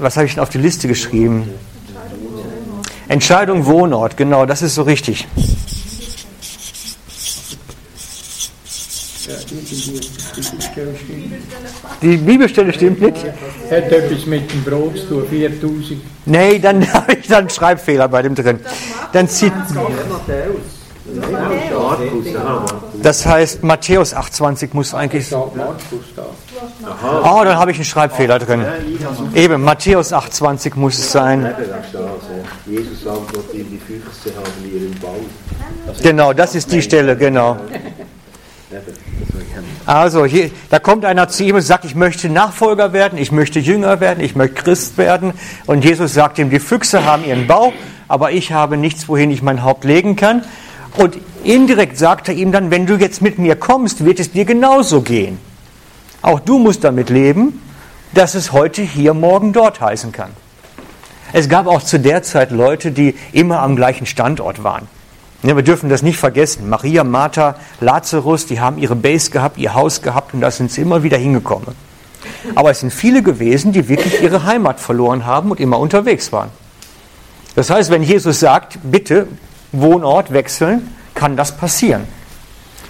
Was 0.02 0.18
habe 0.18 0.26
ich 0.26 0.34
denn 0.34 0.42
auf 0.42 0.50
die 0.50 0.58
Liste 0.58 0.88
geschrieben? 0.88 1.48
Entscheidung 3.08 3.68
Wohnort, 3.68 4.18
genau, 4.18 4.48
das 4.48 4.64
ist 4.64 4.74
so 4.74 4.82
richtig. 4.82 5.28
Die 12.02 12.18
Bibelstelle 12.18 12.74
stimmt 12.74 13.00
nicht? 13.02 13.18
Hat 13.70 13.92
etwas 13.92 14.26
mit 14.26 14.52
dem 14.52 14.64
Brot 14.64 14.98
zu 14.98 15.06
tun, 15.06 15.28
4000. 15.30 16.02
Nee, 16.26 16.58
dann 16.58 16.92
habe 16.94 17.14
ich 17.14 17.28
dann 17.28 17.40
einen 17.40 17.50
Schreibfehler 17.52 18.08
bei 18.08 18.24
dem 18.24 18.34
drin. 18.34 18.60
Dann 19.14 19.30
zieht, 19.30 19.54
das 23.02 23.26
heißt, 23.26 23.64
Matthäus 23.64 24.16
8,20 24.16 24.70
muss 24.74 24.94
eigentlich. 24.94 25.34
Oh, 25.34 25.52
dann 27.44 27.58
habe 27.58 27.72
ich 27.72 27.78
einen 27.78 27.86
Schreibfehler 27.86 28.40
drin. 28.40 28.66
Eben, 29.34 29.64
Matthäus 29.64 30.14
8,20 30.14 30.74
muss 30.76 30.98
es 30.98 31.12
sein. 31.12 31.54
Genau, 36.02 36.34
das 36.34 36.56
ist 36.56 36.72
die 36.72 36.82
Stelle, 36.82 37.18
genau. 37.18 37.58
Also, 39.86 40.26
hier, 40.26 40.52
da 40.70 40.80
kommt 40.80 41.06
einer 41.06 41.28
zu 41.28 41.44
ihm 41.44 41.56
und 41.56 41.62
sagt, 41.62 41.86
ich 41.86 41.96
möchte 41.96 42.30
Nachfolger 42.30 42.94
werden, 42.94 43.18
ich 43.18 43.32
möchte 43.32 43.60
Jünger 43.60 44.00
werden, 44.00 44.24
ich 44.24 44.36
möchte 44.36 44.64
Christ 44.64 44.98
werden. 44.98 45.34
Und 45.66 45.84
Jesus 45.84 46.14
sagt 46.14 46.40
ihm, 46.40 46.50
die 46.50 46.60
Füchse 46.60 47.04
haben 47.04 47.26
ihren 47.26 47.48
Bau, 47.48 47.74
aber 48.08 48.32
ich 48.32 48.52
habe 48.52 48.78
nichts, 48.78 49.10
wohin 49.10 49.32
ich 49.32 49.42
mein 49.42 49.64
Haupt 49.64 49.84
legen 49.84 50.16
kann. 50.16 50.44
Und 50.98 51.18
indirekt 51.44 51.98
sagt 51.98 52.28
er 52.28 52.36
ihm 52.36 52.52
dann, 52.52 52.72
wenn 52.72 52.86
du 52.86 52.96
jetzt 52.96 53.22
mit 53.22 53.40
mir 53.40 53.56
kommst, 53.56 54.04
wird 54.04 54.20
es 54.20 54.32
dir 54.32 54.46
genauso 54.46 55.02
gehen. 55.02 55.40
Auch 56.22 56.40
du 56.40 56.60
musst 56.60 56.84
damit 56.84 57.10
leben, 57.10 57.62
dass 58.14 58.36
es 58.36 58.52
heute 58.52 58.82
hier, 58.82 59.14
morgen 59.14 59.54
dort 59.54 59.82
heißen 59.82 60.12
kann. 60.12 60.32
Es 61.34 61.48
gab 61.48 61.66
auch 61.68 61.82
zu 61.82 62.00
der 62.00 62.24
Zeit 62.24 62.52
Leute, 62.52 62.92
die 62.92 63.16
immer 63.32 63.62
am 63.62 63.76
gleichen 63.76 64.06
Standort 64.06 64.64
waren. 64.64 64.88
Ja, 65.44 65.56
wir 65.56 65.64
dürfen 65.64 65.90
das 65.90 66.04
nicht 66.04 66.20
vergessen. 66.20 66.70
Maria, 66.70 67.04
Martha, 67.04 67.56
Lazarus, 67.80 68.46
die 68.46 68.60
haben 68.60 68.78
ihre 68.78 68.96
Base 68.96 69.32
gehabt, 69.32 69.58
ihr 69.58 69.74
Haus 69.74 70.02
gehabt 70.02 70.34
und 70.34 70.42
da 70.42 70.52
sind 70.52 70.72
sie 70.72 70.82
immer 70.82 71.04
wieder 71.04 71.18
hingekommen. 71.18 71.70
Aber 72.54 72.70
es 72.70 72.82
sind 72.82 72.94
viele 72.94 73.24
gewesen, 73.24 73.72
die 73.72 73.88
wirklich 73.88 74.22
ihre 74.22 74.44
Heimat 74.44 74.80
verloren 74.80 75.26
haben 75.26 75.50
und 75.50 75.60
immer 75.60 75.80
unterwegs 75.80 76.32
waren. 76.32 76.50
Das 77.56 77.70
heißt, 77.70 77.90
wenn 77.90 78.04
Jesus 78.04 78.40
sagt, 78.40 78.78
bitte 78.84 79.28
Wohnort 79.72 80.34
wechseln, 80.34 80.96
kann 81.14 81.38
das 81.38 81.56
passieren. 81.56 82.04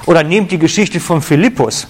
Oder 0.06 0.24
nehmt 0.24 0.52
die 0.52 0.60
Geschichte 0.60 1.00
von 1.00 1.22
Philippus. 1.22 1.88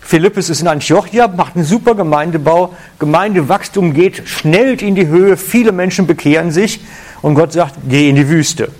Philippus 0.00 0.50
ist 0.50 0.60
in 0.60 0.68
Antiochia, 0.68 1.26
macht 1.26 1.56
einen 1.56 1.64
super 1.64 1.96
Gemeindebau, 1.96 2.74
Gemeindewachstum 3.00 3.92
geht 3.92 4.28
schnell 4.28 4.80
in 4.80 4.94
die 4.94 5.08
Höhe, 5.08 5.36
viele 5.36 5.72
Menschen 5.72 6.06
bekehren 6.06 6.52
sich 6.52 6.80
und 7.22 7.34
Gott 7.34 7.52
sagt, 7.52 7.74
geh 7.88 8.08
in 8.08 8.14
die 8.14 8.28
Wüste. 8.28 8.70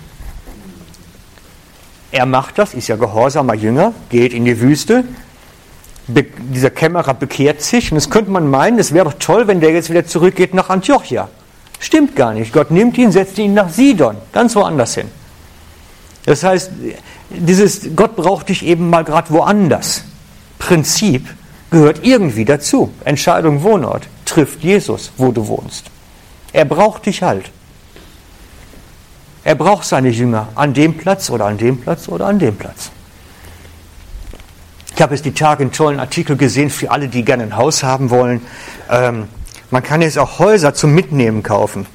Er 2.11 2.25
macht 2.25 2.57
das, 2.57 2.73
ist 2.73 2.87
ja 2.87 2.95
gehorsamer 2.95 3.55
Jünger, 3.55 3.93
geht 4.09 4.33
in 4.33 4.45
die 4.45 4.61
Wüste. 4.61 5.03
Be 6.07 6.23
dieser 6.23 6.69
Kämmerer 6.69 7.13
bekehrt 7.13 7.61
sich 7.61 7.91
und 7.91 7.97
es 7.97 8.09
könnte 8.09 8.31
man 8.31 8.49
meinen, 8.49 8.79
es 8.79 8.93
wäre 8.93 9.03
doch 9.03 9.19
toll, 9.19 9.47
wenn 9.47 9.59
der 9.59 9.71
jetzt 9.71 9.89
wieder 9.89 10.05
zurückgeht 10.05 10.53
nach 10.53 10.69
Antiochia. 10.69 11.27
Stimmt 11.79 12.15
gar 12.15 12.33
nicht. 12.33 12.53
Gott 12.53 12.71
nimmt 12.71 12.97
ihn, 12.97 13.11
setzt 13.11 13.37
ihn 13.37 13.53
nach 13.53 13.69
Sidon, 13.69 14.17
ganz 14.33 14.55
woanders 14.55 14.95
hin. 14.95 15.09
Das 16.25 16.43
heißt, 16.43 16.71
dieses 17.29 17.95
Gott 17.95 18.15
braucht 18.15 18.49
dich 18.49 18.65
eben 18.65 18.89
mal 18.89 19.03
gerade 19.03 19.29
woanders. 19.29 20.03
Prinzip 20.59 21.27
gehört 21.69 21.99
irgendwie 22.03 22.45
dazu. 22.45 22.91
Entscheidung 23.05 23.63
Wohnort 23.63 24.07
trifft 24.25 24.63
Jesus, 24.63 25.11
wo 25.17 25.31
du 25.31 25.47
wohnst. 25.47 25.85
Er 26.53 26.65
braucht 26.65 27.05
dich 27.05 27.23
halt. 27.23 27.51
Er 29.43 29.55
braucht 29.55 29.85
seine 29.85 30.09
Jünger 30.09 30.49
an 30.55 30.73
dem 30.73 30.97
Platz 30.97 31.29
oder 31.29 31.45
an 31.45 31.57
dem 31.57 31.79
Platz 31.79 32.09
oder 32.09 32.25
an 32.25 32.39
dem 32.39 32.57
Platz. 32.57 32.91
Ich 34.93 35.01
habe 35.01 35.13
jetzt 35.13 35.25
die 35.25 35.33
Tage 35.33 35.61
einen 35.61 35.71
tollen 35.71 35.99
Artikel 35.99 36.35
gesehen 36.35 36.69
für 36.69 36.91
alle, 36.91 37.07
die 37.07 37.23
gerne 37.23 37.43
ein 37.43 37.55
Haus 37.55 37.83
haben 37.83 38.09
wollen. 38.09 38.41
Ähm, 38.89 39.27
man 39.69 39.83
kann 39.83 40.01
jetzt 40.01 40.17
auch 40.17 40.39
Häuser 40.39 40.73
zum 40.73 40.93
Mitnehmen 40.93 41.43
kaufen. 41.43 41.85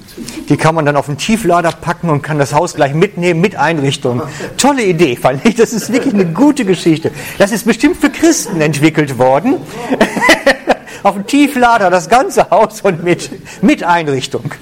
Die 0.49 0.57
kann 0.57 0.75
man 0.75 0.85
dann 0.85 0.97
auf 0.97 1.07
den 1.07 1.17
Tieflader 1.17 1.73
packen 1.73 2.11
und 2.11 2.23
kann 2.23 2.39
das 2.39 2.53
Haus 2.53 2.75
gleich 2.75 2.95
mitnehmen 2.95 3.41
mit 3.41 3.57
Einrichtung. 3.57 4.23
Tolle 4.59 4.85
Idee, 4.85 5.17
fand 5.17 5.45
ich. 5.47 5.55
Das 5.55 5.73
ist 5.73 5.91
wirklich 5.93 6.13
eine 6.13 6.27
gute 6.27 6.65
Geschichte. 6.65 7.11
Das 7.39 7.51
ist 7.51 7.65
bestimmt 7.65 7.97
für 7.97 8.11
Christen 8.11 8.61
entwickelt 8.61 9.19
worden. 9.19 9.57
auf 11.03 11.15
dem 11.15 11.27
Tieflader 11.27 11.91
das 11.91 12.09
ganze 12.09 12.51
Haus 12.51 12.81
und 12.83 13.03
mit, 13.03 13.31
mit 13.63 13.83
Einrichtung. 13.83 14.53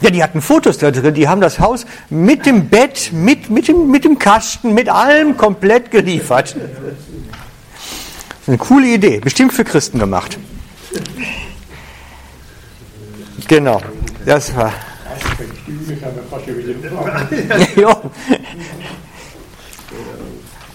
Ja, 0.00 0.10
die 0.10 0.22
hatten 0.22 0.40
Fotos 0.40 0.78
da 0.78 0.90
drin, 0.90 1.14
die 1.14 1.28
haben 1.28 1.40
das 1.40 1.58
Haus 1.58 1.84
mit 2.08 2.46
dem 2.46 2.68
Bett, 2.68 3.10
mit, 3.12 3.50
mit, 3.50 3.66
dem, 3.66 3.90
mit 3.90 4.04
dem 4.04 4.18
Kasten, 4.18 4.72
mit 4.72 4.88
allem 4.88 5.36
komplett 5.36 5.90
geliefert. 5.90 6.54
Eine 8.46 8.58
coole 8.58 8.86
Idee, 8.86 9.18
bestimmt 9.18 9.52
für 9.52 9.64
Christen 9.64 9.98
gemacht. 9.98 10.38
Genau, 13.48 13.80
das 14.24 14.54
war. 14.54 14.72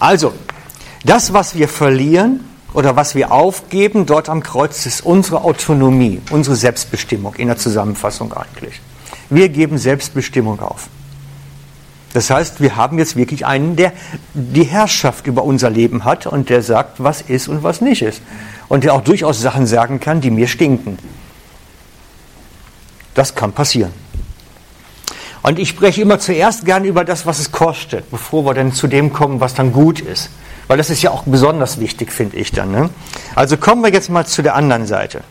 Also, 0.00 0.34
das, 1.04 1.32
was 1.32 1.54
wir 1.54 1.66
verlieren, 1.66 2.40
oder 2.74 2.96
was 2.96 3.14
wir 3.14 3.32
aufgeben 3.32 4.04
dort 4.04 4.28
am 4.28 4.42
Kreuz, 4.42 4.84
ist 4.84 5.00
unsere 5.06 5.44
Autonomie, 5.44 6.20
unsere 6.30 6.56
Selbstbestimmung 6.56 7.36
in 7.36 7.46
der 7.46 7.56
Zusammenfassung 7.56 8.34
eigentlich. 8.34 8.80
Wir 9.30 9.48
geben 9.48 9.78
Selbstbestimmung 9.78 10.60
auf. 10.60 10.88
Das 12.12 12.30
heißt, 12.30 12.60
wir 12.60 12.76
haben 12.76 12.98
jetzt 12.98 13.16
wirklich 13.16 13.46
einen, 13.46 13.76
der 13.76 13.92
die 14.34 14.64
Herrschaft 14.64 15.26
über 15.26 15.44
unser 15.44 15.70
Leben 15.70 16.04
hat 16.04 16.26
und 16.26 16.50
der 16.50 16.62
sagt, 16.62 17.02
was 17.02 17.22
ist 17.22 17.48
und 17.48 17.62
was 17.62 17.80
nicht 17.80 18.02
ist. 18.02 18.20
Und 18.68 18.84
der 18.84 18.94
auch 18.94 19.02
durchaus 19.02 19.40
Sachen 19.40 19.66
sagen 19.66 20.00
kann, 20.00 20.20
die 20.20 20.30
mir 20.30 20.48
stinken. 20.48 20.98
Das 23.14 23.34
kann 23.34 23.52
passieren. 23.52 23.92
Und 25.42 25.58
ich 25.58 25.68
spreche 25.68 26.00
immer 26.00 26.18
zuerst 26.18 26.64
gern 26.64 26.84
über 26.84 27.04
das, 27.04 27.26
was 27.26 27.38
es 27.38 27.52
kostet, 27.52 28.10
bevor 28.10 28.46
wir 28.46 28.54
dann 28.54 28.72
zu 28.72 28.86
dem 28.86 29.12
kommen, 29.12 29.40
was 29.40 29.54
dann 29.54 29.72
gut 29.72 30.00
ist. 30.00 30.30
Weil 30.68 30.78
das 30.78 30.88
ist 30.88 31.02
ja 31.02 31.10
auch 31.10 31.24
besonders 31.24 31.78
wichtig, 31.78 32.10
finde 32.10 32.38
ich 32.38 32.50
dann. 32.50 32.70
Ne? 32.72 32.90
Also 33.34 33.58
kommen 33.58 33.82
wir 33.82 33.92
jetzt 33.92 34.08
mal 34.08 34.26
zu 34.26 34.42
der 34.42 34.54
anderen 34.54 34.86
Seite. 34.86 35.22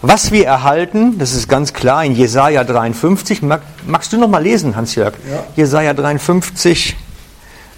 Was 0.00 0.32
wir 0.32 0.44
erhalten, 0.44 1.18
das 1.18 1.32
ist 1.32 1.48
ganz 1.48 1.72
klar 1.72 2.04
in 2.04 2.16
Jesaja 2.16 2.64
53. 2.64 3.42
Mag, 3.42 3.62
magst 3.86 4.12
du 4.12 4.18
noch 4.18 4.26
mal 4.26 4.42
lesen, 4.42 4.74
Hans-Jörg? 4.74 5.14
Ja. 5.30 5.44
Jesaja 5.54 5.94
53, 5.94 6.96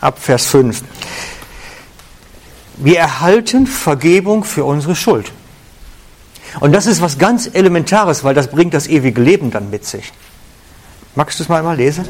ab 0.00 0.18
Vers 0.18 0.47
5. 0.47 0.83
Wir 2.78 2.99
erhalten 2.99 3.66
Vergebung 3.66 4.44
für 4.44 4.64
unsere 4.64 4.97
Schuld. 4.97 5.30
Und 6.61 6.73
das 6.73 6.87
ist 6.87 7.02
was 7.02 7.18
ganz 7.18 7.50
Elementares, 7.52 8.25
weil 8.25 8.34
das 8.34 8.49
bringt 8.49 8.75
das 8.75 8.87
ewige 8.87 9.20
Leben 9.20 9.50
dann 9.50 9.70
mit 9.70 9.84
sich. 9.84 10.12
Magst 11.14 11.38
du 11.38 11.42
es 11.42 11.49
mal 11.49 11.58
einmal 11.58 11.76
lesen? 11.76 12.04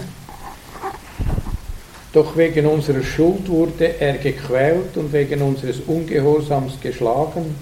Doch 2.13 2.37
wegen 2.37 2.67
unserer 2.67 3.03
Schuld 3.03 3.49
wurde 3.49 4.01
er 4.01 4.19
gequält 4.19 4.97
und 4.97 5.13
wegen 5.13 5.43
unseres 5.43 5.81
Ungehorsams 5.81 6.81
geschlagen. 6.81 7.55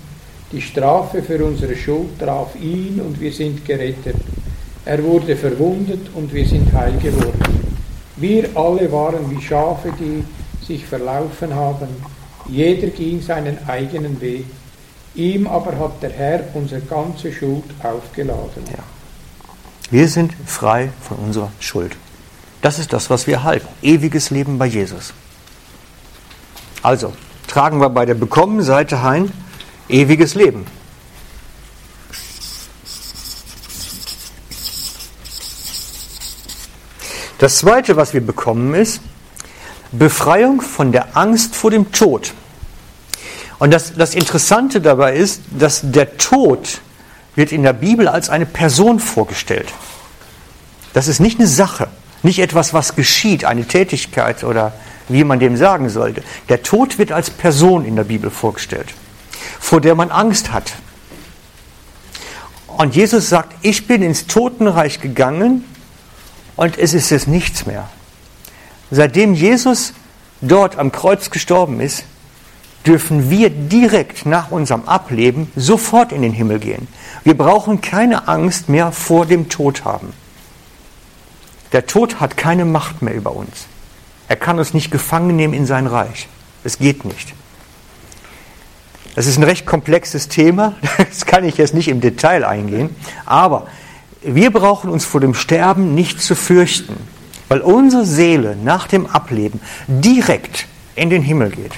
Die 0.53 0.61
Strafe 0.61 1.23
für 1.23 1.43
unsere 1.43 1.75
Schuld 1.75 2.19
traf 2.19 2.55
ihn 2.61 3.01
und 3.01 3.19
wir 3.19 3.33
sind 3.33 3.65
gerettet. 3.65 4.17
Er 4.85 5.03
wurde 5.03 5.37
verwundet 5.37 6.11
und 6.15 6.35
wir 6.35 6.47
sind 6.47 6.71
heil 6.75 6.93
geworden. 7.03 7.77
Wir 8.17 8.49
alle 8.55 8.93
waren 8.93 9.31
wie 9.31 9.41
Schafe, 9.41 9.91
die 9.99 10.23
sich 10.67 10.85
verlaufen 10.85 11.55
haben. 11.55 11.89
Jeder 12.49 12.89
ging 12.89 13.23
seinen 13.23 13.57
eigenen 13.67 14.21
Weg. 14.21 14.45
Ihm 15.15 15.47
aber 15.47 15.79
hat 15.79 16.03
der 16.03 16.11
Herr 16.11 16.45
unsere 16.55 16.81
ganze 16.81 17.33
Schuld 17.33 17.65
aufgeladen. 17.83 18.65
Ja. 18.71 18.83
Wir 19.91 20.09
sind 20.09 20.33
frei 20.47 20.91
von 21.07 21.19
unserer 21.19 21.53
Schuld. 21.61 21.97
Das 22.63 22.79
ist 22.79 22.93
das, 22.93 23.11
was 23.11 23.27
wir 23.27 23.35
erhalten. 23.35 23.69
Ewiges 23.83 24.31
Leben 24.31 24.59
bei 24.59 24.67
Jesus. 24.67 25.13
Also, 26.83 27.13
tragen 27.47 27.81
wir 27.81 27.91
bei 27.91 28.07
der 28.07 28.15
bekommenen 28.15 28.65
Seite 28.65 29.01
ein, 29.01 29.31
ewiges 29.89 30.35
Leben. 30.35 30.65
Das 37.39 37.59
zweite, 37.59 37.97
was 37.97 38.15
wir 38.15 38.25
bekommen, 38.25 38.73
ist 38.75 39.01
Befreiung 39.91 40.61
von 40.61 40.93
der 40.93 41.17
Angst 41.17 41.57
vor 41.57 41.71
dem 41.71 41.91
Tod. 41.93 42.33
Und 43.63 43.71
das, 43.71 43.95
das 43.95 44.17
Interessante 44.17 44.81
dabei 44.81 45.15
ist, 45.15 45.43
dass 45.57 45.83
der 45.85 46.17
Tod 46.17 46.81
wird 47.37 47.53
in 47.53 47.63
der 47.63 47.73
Bibel 47.73 48.09
als 48.09 48.29
eine 48.29 48.45
Person 48.45 48.99
vorgestellt. 48.99 49.73
Das 50.95 51.07
ist 51.07 51.21
nicht 51.21 51.39
eine 51.39 51.47
Sache, 51.47 51.87
nicht 52.25 52.41
etwas, 52.41 52.75
was 52.75 52.97
geschieht, 52.97 53.45
eine 53.45 53.65
Tätigkeit 53.65 54.43
oder 54.43 54.73
wie 55.09 55.23
man 55.23 55.39
dem 55.39 55.57
sagen 55.57 55.91
sollte. 55.91 56.25
Der 56.49 56.65
Tod 56.65 56.99
wird 56.99 57.13
als 57.13 57.31
Person 57.31 57.85
in 57.85 57.95
der 57.95 58.03
Bibel 58.03 58.31
vorgestellt, 58.31 58.95
vor 59.61 59.81
der 59.81 59.95
man 59.95 60.11
Angst 60.11 60.53
hat. 60.53 60.73
Und 62.67 62.97
Jesus 62.97 63.29
sagt, 63.29 63.55
ich 63.63 63.87
bin 63.87 64.03
ins 64.03 64.27
Totenreich 64.27 65.01
gegangen 65.01 65.65
und 66.57 66.79
es 66.79 66.95
ist 66.95 67.11
jetzt 67.11 67.29
nichts 67.29 67.65
mehr. 67.65 67.89
Seitdem 68.91 69.35
Jesus 69.35 69.93
dort 70.41 70.79
am 70.79 70.91
Kreuz 70.91 71.31
gestorben 71.31 71.79
ist, 71.79 72.07
dürfen 72.87 73.31
wir 73.31 73.51
direkt 73.51 74.27
nach 74.27 74.51
unserem 74.51 74.85
Ableben 74.85 75.51
sofort 75.57 76.13
in 76.13 76.23
den 76.23 76.33
Himmel 76.33 76.59
gehen. 76.59 76.89
Wir 77.25 77.37
brauchen 77.37 77.81
keine 77.81 78.29
Angst 78.29 78.69
mehr 78.69 78.93
vor 78.93 79.27
dem 79.27 79.49
Tod 79.49 79.85
haben. 79.85 80.13
Der 81.73 81.87
Tod 81.87 82.21
hat 82.21 82.37
keine 82.37 82.65
Macht 82.65 83.03
mehr 83.03 83.15
über 83.15 83.35
uns. 83.35 83.67
Er 84.29 84.37
kann 84.37 84.59
uns 84.59 84.75
nicht 84.75 84.91
gefangen 84.91 85.37
nehmen 85.37 85.55
in 85.55 85.67
sein 85.67 85.87
Reich. 85.87 86.29
Es 86.65 86.79
geht 86.79 87.05
nicht. 87.05 87.35
Das 89.15 89.27
ist 89.27 89.37
ein 89.37 89.43
recht 89.43 89.67
komplexes 89.67 90.29
Thema, 90.29 90.75
das 90.99 91.27
kann 91.27 91.45
ich 91.45 91.59
jetzt 91.59 91.75
nicht 91.75 91.89
im 91.89 92.01
Detail 92.01 92.45
eingehen, 92.45 92.95
aber 93.27 93.67
wir 94.23 94.51
brauchen 94.51 94.89
uns 94.89 95.05
vor 95.05 95.21
dem 95.21 95.35
Sterben 95.35 95.95
nicht 95.95 96.23
zu 96.23 96.35
fürchten, 96.35 96.97
weil 97.49 97.61
unsere 97.61 98.07
Seele 98.07 98.57
nach 98.57 98.87
dem 98.87 99.07
Ableben 99.07 99.61
direkt 99.87 100.67
in 100.95 101.11
den 101.11 101.23
Himmel 101.23 101.51
geht. 101.51 101.73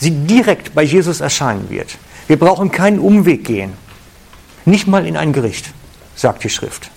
Sie 0.00 0.10
direkt 0.10 0.74
bei 0.74 0.82
Jesus 0.82 1.20
erscheinen 1.20 1.68
wird. 1.68 1.98
Wir 2.26 2.38
brauchen 2.38 2.70
keinen 2.70 2.98
Umweg 2.98 3.44
gehen. 3.44 3.74
Nicht 4.64 4.86
mal 4.86 5.06
in 5.06 5.16
ein 5.16 5.34
Gericht, 5.34 5.72
sagt 6.16 6.42
die 6.42 6.48
Schrift. 6.48 6.90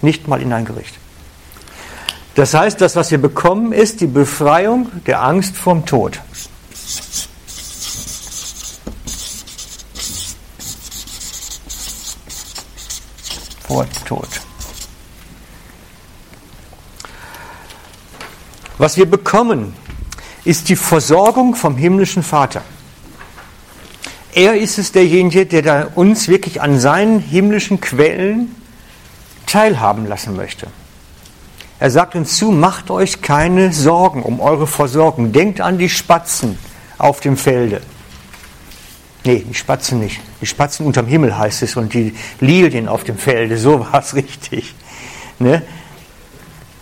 Nicht 0.00 0.26
mal 0.26 0.40
in 0.40 0.52
ein 0.54 0.64
Gericht. 0.64 0.94
Das 2.34 2.54
heißt, 2.54 2.80
das, 2.80 2.96
was 2.96 3.10
wir 3.10 3.18
bekommen, 3.18 3.72
ist 3.72 4.00
die 4.00 4.06
Befreiung 4.06 4.90
der 5.06 5.22
Angst 5.22 5.54
vorm 5.56 5.84
Tod. 5.84 6.20
Vor 13.66 13.86
Tod. 14.06 14.28
Was 18.78 18.96
wir 18.96 19.06
bekommen, 19.10 19.74
ist 20.46 20.68
die 20.68 20.76
Versorgung 20.76 21.54
vom 21.56 21.76
himmlischen 21.76 22.22
Vater. 22.22 22.62
Er 24.32 24.54
ist 24.54 24.78
es 24.78 24.92
derjenige, 24.92 25.44
der 25.46 25.96
uns 25.96 26.28
wirklich 26.28 26.62
an 26.62 26.78
seinen 26.78 27.18
himmlischen 27.18 27.80
Quellen 27.80 28.54
teilhaben 29.46 30.06
lassen 30.06 30.36
möchte. 30.36 30.68
Er 31.78 31.90
sagt 31.90 32.14
uns 32.14 32.36
zu, 32.36 32.52
macht 32.52 32.90
euch 32.90 33.22
keine 33.22 33.72
Sorgen 33.72 34.22
um 34.22 34.40
eure 34.40 34.66
Versorgung. 34.66 35.32
Denkt 35.32 35.60
an 35.60 35.78
die 35.78 35.88
Spatzen 35.88 36.58
auf 36.96 37.20
dem 37.20 37.36
Felde. 37.36 37.80
Nee, 39.24 39.44
die 39.48 39.54
Spatzen 39.54 39.98
nicht. 39.98 40.20
Die 40.40 40.46
Spatzen 40.46 40.86
unterm 40.86 41.06
Himmel 41.06 41.36
heißt 41.36 41.62
es 41.62 41.76
und 41.76 41.92
die 41.92 42.14
Lilien 42.40 42.86
auf 42.86 43.02
dem 43.02 43.18
Felde, 43.18 43.58
so 43.58 43.80
war 43.80 43.98
es 43.98 44.14
richtig. 44.14 44.74
Ne? 45.38 45.62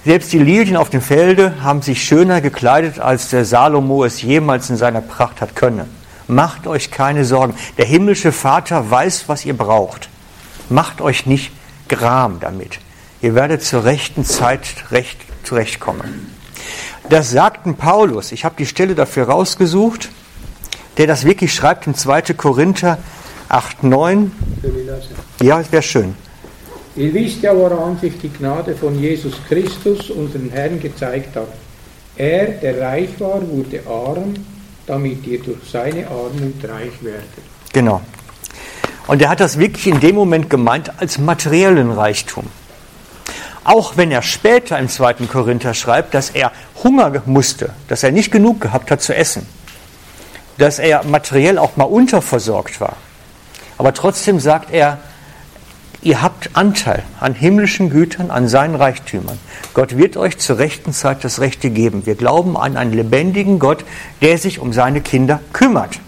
Selbst 0.05 0.35
die 0.35 0.39
Lilien 0.39 0.77
auf 0.77 0.91
dem 0.91 1.01
Felde 1.01 1.63
haben 1.63 1.81
sich 1.81 2.05
schöner 2.05 2.43
gekleidet, 2.43 3.01
als 3.01 3.31
der 3.31 3.47
Salomo 3.47 4.05
es 4.05 4.21
jemals 4.21 4.69
in 4.69 4.77
seiner 4.77 5.01
Pracht 5.01 5.41
hat 5.41 5.57
können. 5.57 5.89
Macht 6.27 6.67
euch 6.67 6.91
keine 6.91 7.25
Sorgen. 7.25 7.55
Der 7.79 7.87
himmlische 7.87 8.31
Vater 8.31 8.91
weiß, 8.91 9.29
was 9.29 9.47
ihr 9.47 9.57
braucht. 9.57 10.11
Macht 10.69 11.01
euch 11.01 11.25
nicht 11.25 11.53
Gram 11.89 12.39
damit. 12.41 12.81
Ihr 13.23 13.35
werdet 13.35 13.63
zur 13.63 13.85
rechten 13.85 14.27
Zeit 14.27 14.63
recht 14.91 15.19
zurechtkommen. 15.43 16.35
Das 17.09 17.31
sagt 17.31 17.65
ein 17.65 17.77
Paulus. 17.77 18.33
Ich 18.33 18.45
habe 18.45 18.57
die 18.59 18.67
Stelle 18.67 18.95
dafür 18.95 19.29
rausgesucht, 19.29 20.11
der 20.99 21.07
das 21.07 21.25
wirklich 21.25 21.55
schreibt 21.55 21.87
im 21.87 21.95
2. 21.95 22.35
Korinther 22.35 22.99
8, 23.49 23.83
9. 23.85 24.33
Ja, 25.41 25.63
wäre 25.71 25.83
schön. 25.83 26.15
Ihr 26.97 27.13
wisst 27.13 27.43
ja, 27.43 27.55
woran 27.57 27.99
sich 27.99 28.19
die 28.21 28.33
Gnade 28.33 28.77
von 28.77 28.99
Jesus 28.99 29.35
Christus, 29.49 30.11
unseren 30.11 30.51
Herrn, 30.51 30.79
gezeigt 30.79 31.35
hat. 31.35 31.49
Er, 32.17 32.47
der 32.47 32.81
reich 32.81 33.09
war, 33.19 33.41
wurde 33.49 33.81
arm, 33.89 34.35
damit 34.87 35.27
ihr 35.27 35.43
durch 35.43 35.59
seine 35.69 36.07
Armut 36.07 36.63
reich 36.63 37.03
werdet. 37.03 37.25
Genau. 37.73 38.01
Und 39.09 39.21
er 39.21 39.29
hat 39.29 39.41
das 39.41 39.59
wirklich 39.59 39.89
in 39.89 39.99
dem 39.99 40.15
Moment 40.15 40.49
gemeint 40.49 40.93
als 41.01 41.19
materiellen 41.19 41.91
Reichtum. 41.91 42.45
Auch 43.65 43.97
wenn 43.97 44.13
er 44.13 44.23
später 44.23 44.79
im 44.79 44.89
zweiten 44.89 45.29
Korinther 45.29 45.75
schreibt, 45.75 46.15
dass 46.15 46.31
er 46.31 46.53
Hunger 46.85 47.23
musste, 47.27 47.71
dass 47.89 48.05
er 48.05 48.13
nicht 48.13 48.31
genug 48.31 48.61
gehabt 48.61 48.91
hat 48.91 49.03
zu 49.03 49.15
essen, 49.15 49.47
dass 50.59 50.79
er 50.79 51.03
materiell 51.05 51.59
auch 51.59 51.77
mal 51.77 51.85
unterversorgt 51.85 52.81
war. 52.81 52.97
Aber 53.79 53.93
trotzdem 53.93 54.39
sagt 54.39 54.73
er, 54.73 54.99
ihr 56.05 56.21
habt 56.23 56.51
Anteil 56.53 57.03
an 57.19 57.35
himmlischen 57.35 57.91
Gütern, 57.91 58.31
an 58.31 58.47
seinen 58.47 58.75
Reichtümern. 58.75 59.39
Gott 59.73 59.97
wird 59.97 60.17
euch 60.17 60.39
zur 60.39 60.59
rechten 60.59 60.93
Zeit 60.93 61.25
das 61.25 61.41
Rechte 61.41 61.71
geben. 61.71 62.07
Wir 62.07 62.15
glauben 62.15 62.57
an 62.57 62.77
einen 62.77 62.93
lebendigen 62.93 63.59
Gott, 63.59 63.85
der 64.21 64.39
sich 64.39 64.59
um 64.59 64.73
seine 64.73 65.01
Kinder 65.01 65.41
kümmert. 65.53 65.99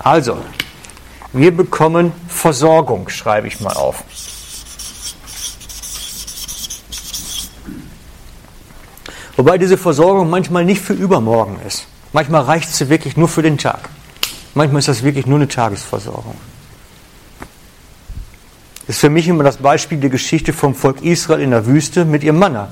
Also, 0.00 0.38
wir 1.32 1.56
bekommen 1.56 2.12
Versorgung, 2.26 3.08
schreibe 3.08 3.46
ich 3.46 3.60
mal 3.60 3.74
auf. 3.74 4.02
Wobei 9.36 9.56
diese 9.58 9.78
Versorgung 9.78 10.28
manchmal 10.28 10.64
nicht 10.64 10.82
für 10.82 10.92
übermorgen 10.92 11.58
ist. 11.66 11.86
Manchmal 12.12 12.42
reicht 12.42 12.74
sie 12.74 12.88
wirklich 12.90 13.16
nur 13.16 13.28
für 13.28 13.42
den 13.42 13.56
Tag. 13.56 13.88
Manchmal 14.54 14.80
ist 14.80 14.88
das 14.88 15.02
wirklich 15.02 15.26
nur 15.26 15.38
eine 15.38 15.48
Tagesversorgung. 15.48 16.36
Das 18.86 18.96
ist 18.96 19.00
für 19.00 19.10
mich 19.10 19.28
immer 19.28 19.44
das 19.44 19.58
Beispiel 19.58 19.98
der 19.98 20.10
Geschichte 20.10 20.52
vom 20.52 20.74
Volk 20.74 21.02
Israel 21.02 21.40
in 21.40 21.50
der 21.50 21.66
Wüste 21.66 22.04
mit 22.04 22.24
ihrem 22.24 22.38
Manna. 22.38 22.68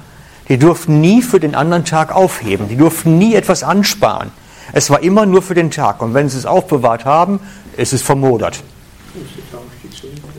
Die 0.49 0.59
durften 0.59 1.01
nie 1.01 1.23
für 1.23 1.39
den 1.39 1.55
anderen 1.55 1.85
Tag 1.85 2.13
aufheben. 2.13 2.69
Die 2.69 2.77
durften 2.77 3.19
nie 3.19 3.35
etwas 3.35 3.63
ansparen. 3.63 4.33
Es 4.73 4.91
war 4.91 5.03
immer 5.03 5.25
nur 5.25 5.43
für 5.43 5.55
den 5.55 5.71
Tag. 5.71 6.03
Und 6.03 6.15
wenn 6.15 6.29
sie 6.29 6.39
es 6.39 6.47
aufbewahrt 6.47 7.05
haben, 7.05 7.39
ist 7.77 7.93
es 7.93 8.03
vermodert. 8.03 8.61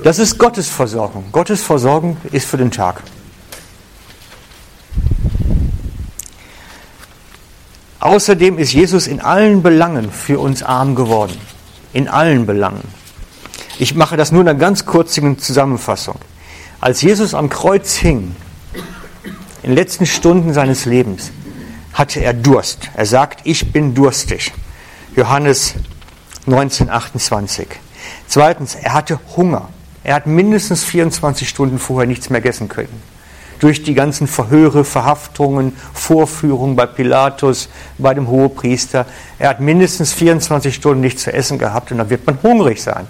Das 0.04 0.20
ist 0.20 0.38
Gottes 0.38 0.68
Versorgung. 0.68 1.26
Gottes 1.32 1.62
Versorgung 1.62 2.18
ist 2.32 2.48
für 2.48 2.58
den 2.58 2.72
Tag. 2.72 3.02
Außerdem 8.02 8.58
ist 8.58 8.74
Jesus 8.74 9.08
in 9.08 9.22
allen 9.22 9.62
Belangen 9.62 10.12
für 10.12 10.40
uns 10.40 10.64
arm 10.64 10.96
geworden. 10.96 11.38
In 11.94 12.08
allen 12.08 12.46
Belangen. 12.46 13.01
Ich 13.82 13.96
mache 13.96 14.16
das 14.16 14.32
nur 14.32 14.42
in 14.44 14.48
einer 14.48 14.60
ganz 14.60 14.86
kurzen 14.86 15.40
Zusammenfassung. 15.40 16.20
Als 16.82 17.02
Jesus 17.02 17.34
am 17.34 17.50
Kreuz 17.50 17.96
hing, 17.96 18.36
in 19.64 19.70
den 19.72 19.74
letzten 19.74 20.06
Stunden 20.06 20.54
seines 20.54 20.86
Lebens, 20.86 21.32
hatte 21.92 22.20
er 22.20 22.36
Durst. 22.36 22.92
Er 22.96 23.08
sagt, 23.08 23.40
ich 23.44 23.72
bin 23.72 23.96
durstig. 23.96 24.54
Johannes 25.16 25.74
19, 26.46 26.92
28. 26.92 27.70
Zweitens, 28.28 28.76
er 28.76 28.94
hatte 28.94 29.20
Hunger. 29.36 29.70
Er 30.04 30.14
hat 30.14 30.28
mindestens 30.28 30.84
24 30.84 31.50
Stunden 31.50 31.80
vorher 31.80 32.08
nichts 32.08 32.30
mehr 32.30 32.46
essen 32.46 32.70
können 32.70 33.02
durch 33.58 33.82
die 33.82 33.96
ganzen 33.96 34.28
Verhöre, 34.28 34.84
Verhaftungen, 34.84 35.76
Vorführungen 35.94 36.76
bei 36.76 36.86
Pilatus, 36.86 37.70
bei 37.98 38.14
dem 38.14 38.28
Hohepriester. 38.28 39.08
Er 39.40 39.50
hat 39.50 39.60
mindestens 39.60 40.14
24 40.14 40.74
Stunden 40.74 41.02
nichts 41.02 41.24
zu 41.24 41.34
essen 41.34 41.58
gehabt 41.58 41.92
und 41.92 41.98
dann 41.98 42.12
wird 42.12 42.28
man 42.28 42.40
hungrig 42.44 42.82
sein. 42.82 43.08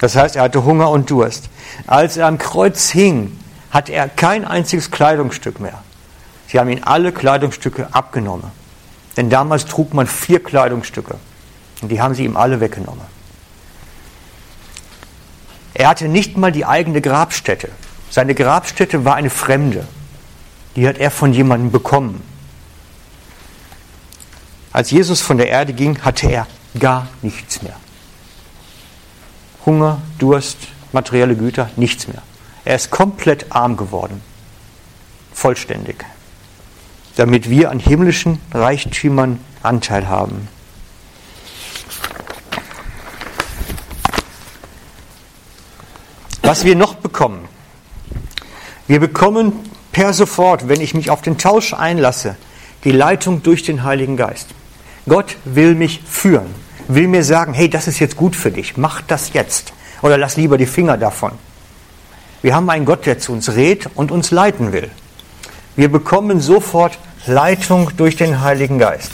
Das 0.00 0.16
heißt, 0.16 0.36
er 0.36 0.42
hatte 0.42 0.64
Hunger 0.64 0.90
und 0.90 1.10
Durst. 1.10 1.50
Als 1.86 2.16
er 2.16 2.26
am 2.26 2.38
Kreuz 2.38 2.90
hing, 2.90 3.38
hatte 3.70 3.92
er 3.92 4.08
kein 4.08 4.44
einziges 4.44 4.90
Kleidungsstück 4.90 5.60
mehr. 5.60 5.82
Sie 6.48 6.58
haben 6.58 6.70
ihm 6.70 6.80
alle 6.82 7.12
Kleidungsstücke 7.12 7.88
abgenommen. 7.92 8.50
Denn 9.16 9.30
damals 9.30 9.66
trug 9.66 9.92
man 9.94 10.06
vier 10.06 10.42
Kleidungsstücke. 10.42 11.16
Und 11.82 11.90
die 11.90 12.00
haben 12.00 12.14
sie 12.14 12.24
ihm 12.24 12.36
alle 12.36 12.60
weggenommen. 12.60 13.04
Er 15.74 15.88
hatte 15.88 16.08
nicht 16.08 16.36
mal 16.36 16.50
die 16.50 16.64
eigene 16.64 17.00
Grabstätte. 17.00 17.68
Seine 18.10 18.34
Grabstätte 18.34 19.04
war 19.04 19.14
eine 19.14 19.30
fremde. 19.30 19.86
Die 20.76 20.88
hat 20.88 20.98
er 20.98 21.10
von 21.10 21.32
jemandem 21.32 21.70
bekommen. 21.70 22.22
Als 24.72 24.90
Jesus 24.90 25.20
von 25.20 25.36
der 25.36 25.48
Erde 25.48 25.72
ging, 25.72 26.00
hatte 26.02 26.30
er 26.30 26.46
gar 26.78 27.06
nichts 27.22 27.62
mehr. 27.62 27.76
Hunger, 29.70 30.02
Durst, 30.18 30.58
materielle 30.90 31.36
Güter, 31.36 31.70
nichts 31.76 32.08
mehr. 32.08 32.22
Er 32.64 32.74
ist 32.74 32.90
komplett 32.90 33.52
arm 33.52 33.76
geworden. 33.76 34.20
Vollständig. 35.32 36.04
Damit 37.14 37.48
wir 37.48 37.70
an 37.70 37.78
himmlischen 37.78 38.40
Reichtümern 38.52 39.38
Anteil 39.62 40.08
haben. 40.08 40.48
Was 46.42 46.64
wir 46.64 46.74
noch 46.74 46.96
bekommen, 46.96 47.46
wir 48.88 48.98
bekommen 48.98 49.52
per 49.92 50.12
sofort, 50.12 50.68
wenn 50.68 50.80
ich 50.80 50.94
mich 50.94 51.10
auf 51.10 51.22
den 51.22 51.38
Tausch 51.38 51.74
einlasse, 51.74 52.34
die 52.82 52.90
Leitung 52.90 53.44
durch 53.44 53.62
den 53.62 53.84
Heiligen 53.84 54.16
Geist. 54.16 54.48
Gott 55.06 55.36
will 55.44 55.76
mich 55.76 56.00
führen, 56.04 56.52
will 56.94 57.08
mir 57.08 57.24
sagen, 57.24 57.54
hey, 57.54 57.68
das 57.68 57.86
ist 57.86 57.98
jetzt 57.98 58.16
gut 58.16 58.36
für 58.36 58.50
dich, 58.50 58.76
mach 58.76 59.00
das 59.02 59.32
jetzt. 59.32 59.72
Oder 60.02 60.18
lass 60.18 60.36
lieber 60.36 60.58
die 60.58 60.66
Finger 60.66 60.96
davon. 60.96 61.32
Wir 62.42 62.54
haben 62.54 62.70
einen 62.70 62.86
Gott, 62.86 63.06
der 63.06 63.18
zu 63.18 63.32
uns 63.32 63.54
redet 63.54 63.90
und 63.94 64.10
uns 64.10 64.30
leiten 64.30 64.72
will. 64.72 64.90
Wir 65.76 65.90
bekommen 65.90 66.40
sofort 66.40 66.98
Leitung 67.26 67.90
durch 67.96 68.16
den 68.16 68.40
Heiligen 68.40 68.78
Geist. 68.78 69.12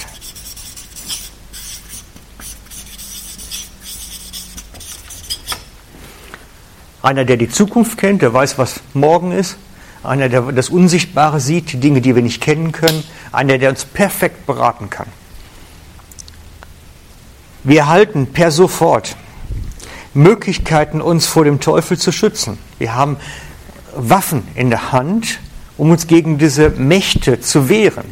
Einer, 7.02 7.24
der 7.24 7.36
die 7.36 7.48
Zukunft 7.48 7.98
kennt, 7.98 8.22
der 8.22 8.32
weiß, 8.32 8.58
was 8.58 8.80
morgen 8.94 9.32
ist, 9.32 9.58
einer, 10.02 10.28
der 10.28 10.42
das 10.52 10.70
Unsichtbare 10.70 11.40
sieht, 11.40 11.72
die 11.72 11.80
Dinge, 11.80 12.00
die 12.00 12.14
wir 12.14 12.22
nicht 12.22 12.40
kennen 12.40 12.72
können, 12.72 13.04
einer, 13.32 13.58
der 13.58 13.70
uns 13.70 13.84
perfekt 13.84 14.46
beraten 14.46 14.90
kann. 14.90 15.06
Wir 17.66 17.80
erhalten 17.80 18.28
per 18.28 18.50
sofort 18.50 19.16
Möglichkeiten, 20.14 21.00
uns 21.00 21.26
vor 21.26 21.44
dem 21.44 21.60
Teufel 21.60 21.98
zu 21.98 22.12
schützen. 22.12 22.58
Wir 22.78 22.94
haben 22.94 23.16
Waffen 23.96 24.46
in 24.54 24.70
der 24.70 24.92
Hand, 24.92 25.40
um 25.76 25.90
uns 25.90 26.06
gegen 26.06 26.38
diese 26.38 26.70
Mächte 26.70 27.40
zu 27.40 27.68
wehren. 27.68 28.04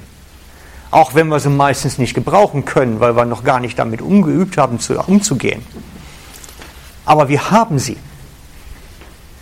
Auch 0.90 1.14
wenn 1.14 1.28
wir 1.28 1.38
sie 1.38 1.50
meistens 1.50 1.98
nicht 1.98 2.14
gebrauchen 2.14 2.64
können, 2.64 3.00
weil 3.00 3.16
wir 3.16 3.24
noch 3.24 3.44
gar 3.44 3.60
nicht 3.60 3.78
damit 3.78 4.02
umgeübt 4.02 4.58
haben, 4.58 4.78
umzugehen. 5.06 5.62
Aber 7.06 7.28
wir 7.28 7.52
haben 7.52 7.78
sie 7.78 7.96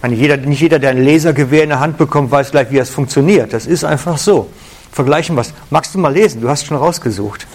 meine, 0.03 0.17
jeder, 0.17 0.37
nicht 0.37 0.61
jeder, 0.61 0.81
der 0.81 0.91
ein 0.91 1.05
Lasergewehr 1.05 1.63
in 1.63 1.69
der 1.69 1.79
Hand 1.79 1.97
bekommt, 1.97 2.33
weiß 2.33 2.51
gleich, 2.51 2.71
wie 2.73 2.77
das 2.77 2.91
funktioniert. 2.91 3.53
Das 3.53 3.67
ist 3.67 3.85
einfach 3.85 4.19
so. 4.19 4.51
Vergleichen 4.91 5.39
es. 5.39 5.55
Magst 5.71 5.95
du 5.95 5.99
mal 5.99 6.13
lesen? 6.13 6.41
Du 6.41 6.49
hast 6.49 6.67
schon 6.67 6.77
rausgesucht. 6.77 7.47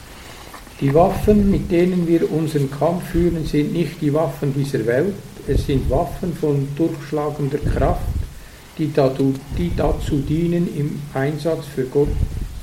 Die 0.79 0.93
Waffen, 0.93 1.49
mit 1.49 1.71
denen 1.71 2.07
wir 2.07 2.31
unseren 2.31 2.69
Kampf 2.69 3.09
führen, 3.11 3.45
sind 3.45 3.73
nicht 3.73 3.99
die 3.99 4.13
Waffen 4.13 4.53
dieser 4.53 4.85
Welt. 4.85 5.15
Es 5.47 5.65
sind 5.65 5.89
Waffen 5.89 6.35
von 6.35 6.67
durchschlagender 6.75 7.57
Kraft, 7.57 8.01
die 8.77 8.93
dazu, 8.93 9.33
die 9.57 9.75
dazu 9.75 10.19
dienen, 10.19 10.69
im 10.77 11.01
Einsatz 11.15 11.65
für 11.73 11.85
Gott 11.85 12.09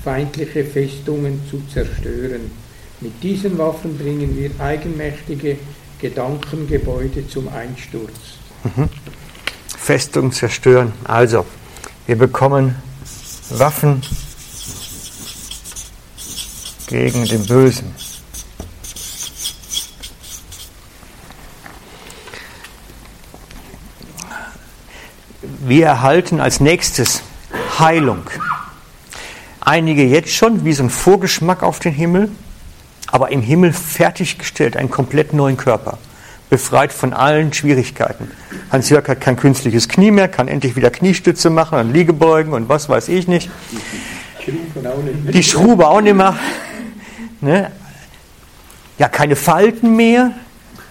feindliche 0.05 0.65
Festungen 0.65 1.41
zu 1.51 1.61
zerstören. 1.73 2.53
Mit 3.01 3.21
diesen 3.21 3.59
Waffen 3.59 3.99
bringen 3.99 4.37
wir 4.37 4.51
eigenmächtige 4.65 5.57
Gedankengebäude 6.01 7.27
zum 7.27 7.49
Einsturz. 7.49 8.13
Mhm. 8.63 8.89
Festung 9.77 10.31
zerstören. 10.31 10.93
Also, 11.03 11.45
wir 12.07 12.17
bekommen 12.17 12.77
Waffen 13.51 14.03
gegen 16.87 17.25
den 17.25 17.45
Bösen. 17.47 18.04
Wir 25.67 25.87
erhalten 25.87 26.41
als 26.41 26.61
nächstes 26.61 27.23
Heilung. 27.79 28.25
Einige 29.61 30.05
jetzt 30.05 30.31
schon, 30.31 30.67
wie 30.67 30.75
so 30.75 30.83
ein 30.83 30.91
Vorgeschmack 30.91 31.63
auf 31.63 31.79
den 31.79 31.95
Himmel, 31.95 32.31
aber 33.11 33.33
im 33.33 33.41
Himmel 33.41 33.73
fertiggestellt, 33.73 34.77
einen 34.77 34.91
komplett 34.91 35.33
neuen 35.33 35.57
Körper 35.57 35.97
befreit 36.51 36.93
von 36.93 37.15
allen 37.15 37.55
Schwierigkeiten. 37.55 38.31
Hans-Jörg 38.71 39.09
hat 39.09 39.23
kein 39.23 39.37
künstliches 39.37 39.89
Knie 39.89 40.11
mehr, 40.11 40.29
kann 40.29 40.49
endlich 40.49 40.77
wieder 40.77 40.91
Kniestütze 40.91 41.49
machen 41.49 41.79
und 41.79 41.95
Liegebeugen 41.95 42.53
und 42.53 42.69
was 42.69 42.91
weiß 42.91 43.09
ich 43.09 43.27
nicht. 43.27 43.51
Die 45.33 45.43
Schrube 45.43 45.89
auch 45.89 46.03
nicht 46.03 46.15
mehr. 46.15 46.37
Ne? 47.41 47.71
Ja, 48.99 49.09
keine 49.09 49.35
Falten 49.35 49.97
mehr 49.97 50.33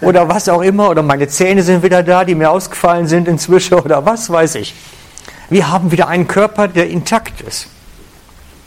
oder 0.00 0.28
was 0.28 0.48
auch 0.48 0.62
immer. 0.62 0.90
Oder 0.90 1.02
meine 1.02 1.28
Zähne 1.28 1.62
sind 1.62 1.82
wieder 1.82 2.02
da, 2.02 2.24
die 2.24 2.34
mir 2.34 2.50
ausgefallen 2.50 3.06
sind 3.06 3.28
inzwischen 3.28 3.74
oder 3.84 4.04
was 4.04 4.30
weiß 4.30 4.56
ich. 4.56 4.74
Wir 5.50 5.70
haben 5.70 5.92
wieder 5.92 6.08
einen 6.08 6.26
Körper, 6.26 6.68
der 6.68 6.88
intakt 6.88 7.40
ist. 7.40 7.68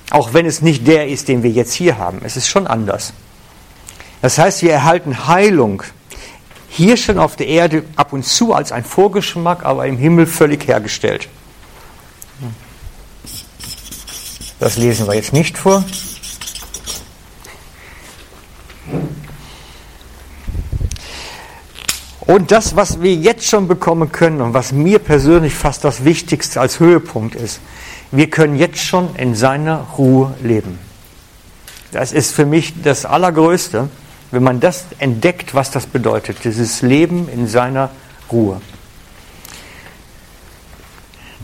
Auch 0.09 0.33
wenn 0.33 0.45
es 0.45 0.61
nicht 0.61 0.87
der 0.87 1.07
ist, 1.07 1.27
den 1.27 1.43
wir 1.43 1.49
jetzt 1.49 1.73
hier 1.73 1.97
haben. 1.97 2.21
Es 2.23 2.37
ist 2.37 2.47
schon 2.47 2.65
anders. 2.65 3.13
Das 4.21 4.37
heißt, 4.37 4.61
wir 4.61 4.71
erhalten 4.71 5.27
Heilung 5.27 5.83
hier 6.69 6.97
schon 6.97 7.17
auf 7.17 7.35
der 7.35 7.47
Erde 7.47 7.83
ab 7.95 8.13
und 8.13 8.23
zu 8.23 8.53
als 8.53 8.71
ein 8.71 8.83
Vorgeschmack, 8.83 9.65
aber 9.65 9.87
im 9.87 9.97
Himmel 9.97 10.27
völlig 10.27 10.67
hergestellt. 10.67 11.27
Das 14.59 14.77
lesen 14.77 15.07
wir 15.07 15.13
jetzt 15.13 15.33
nicht 15.33 15.57
vor. 15.57 15.83
Und 22.27 22.51
das, 22.51 22.75
was 22.75 23.01
wir 23.01 23.15
jetzt 23.15 23.45
schon 23.45 23.67
bekommen 23.67 24.11
können 24.11 24.41
und 24.41 24.53
was 24.53 24.71
mir 24.71 24.99
persönlich 24.99 25.55
fast 25.55 25.83
das 25.83 26.03
Wichtigste 26.03 26.61
als 26.61 26.79
Höhepunkt 26.79 27.35
ist, 27.35 27.61
wir 28.11 28.29
können 28.29 28.57
jetzt 28.57 28.79
schon 28.79 29.15
in 29.15 29.33
seiner 29.33 29.87
Ruhe 29.97 30.35
leben. 30.43 30.77
Das 31.91 32.11
ist 32.11 32.33
für 32.33 32.45
mich 32.45 32.81
das 32.81 33.05
Allergrößte 33.05 33.89
wenn 34.31 34.43
man 34.43 34.59
das 34.59 34.85
entdeckt, 34.99 35.55
was 35.55 35.71
das 35.71 35.85
bedeutet, 35.85 36.43
dieses 36.43 36.81
Leben 36.81 37.29
in 37.29 37.47
seiner 37.47 37.89
Ruhe. 38.31 38.61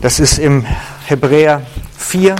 Das 0.00 0.20
ist 0.20 0.38
im 0.38 0.66
Hebräer 1.06 1.62
4. 1.96 2.36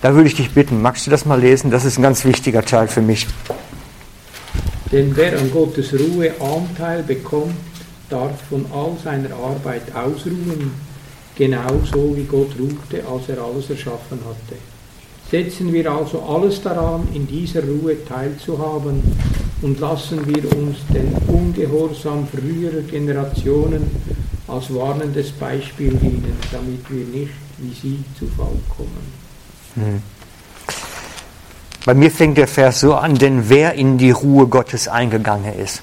Da 0.00 0.14
würde 0.14 0.28
ich 0.28 0.36
dich 0.36 0.52
bitten, 0.52 0.80
magst 0.80 1.06
du 1.06 1.10
das 1.10 1.26
mal 1.26 1.38
lesen? 1.38 1.70
Das 1.70 1.84
ist 1.84 1.98
ein 1.98 2.02
ganz 2.02 2.24
wichtiger 2.24 2.64
Teil 2.64 2.88
für 2.88 3.02
mich. 3.02 3.26
Denn 4.90 5.14
wer 5.14 5.38
an 5.38 5.50
Gottes 5.50 5.92
Ruhe 5.92 6.32
Anteil 6.40 7.02
bekommt, 7.02 7.54
darf 8.08 8.40
von 8.48 8.64
all 8.72 8.96
seiner 9.02 9.34
Arbeit 9.34 9.94
ausruhen, 9.94 10.72
genauso 11.36 12.16
wie 12.16 12.24
Gott 12.24 12.52
ruhte, 12.58 13.06
als 13.06 13.28
er 13.28 13.42
alles 13.42 13.68
erschaffen 13.68 14.18
hatte. 14.24 14.56
Setzen 15.30 15.72
wir 15.74 15.92
also 15.92 16.22
alles 16.22 16.62
daran, 16.62 17.06
in 17.12 17.26
dieser 17.26 17.62
Ruhe 17.62 18.02
teilzuhaben 18.06 19.02
und 19.60 19.78
lassen 19.78 20.26
wir 20.26 20.44
uns 20.56 20.78
den 20.92 21.12
Ungehorsam 21.26 22.26
früherer 22.26 22.80
Generationen 22.82 23.90
als 24.46 24.74
warnendes 24.74 25.30
Beispiel 25.32 25.90
dienen, 25.90 26.36
damit 26.50 26.88
wir 26.88 27.04
nicht 27.04 27.32
wie 27.58 27.74
sie 27.74 27.98
zu 28.18 28.26
Fall 28.26 28.56
kommen. 28.74 29.12
Hm. 29.74 30.02
Bei 31.88 31.94
mir 31.94 32.10
fängt 32.10 32.36
der 32.36 32.48
Vers 32.48 32.80
so 32.80 32.96
an, 32.96 33.14
denn 33.14 33.48
wer 33.48 33.72
in 33.72 33.96
die 33.96 34.10
Ruhe 34.10 34.46
Gottes 34.46 34.88
eingegangen 34.88 35.58
ist. 35.58 35.80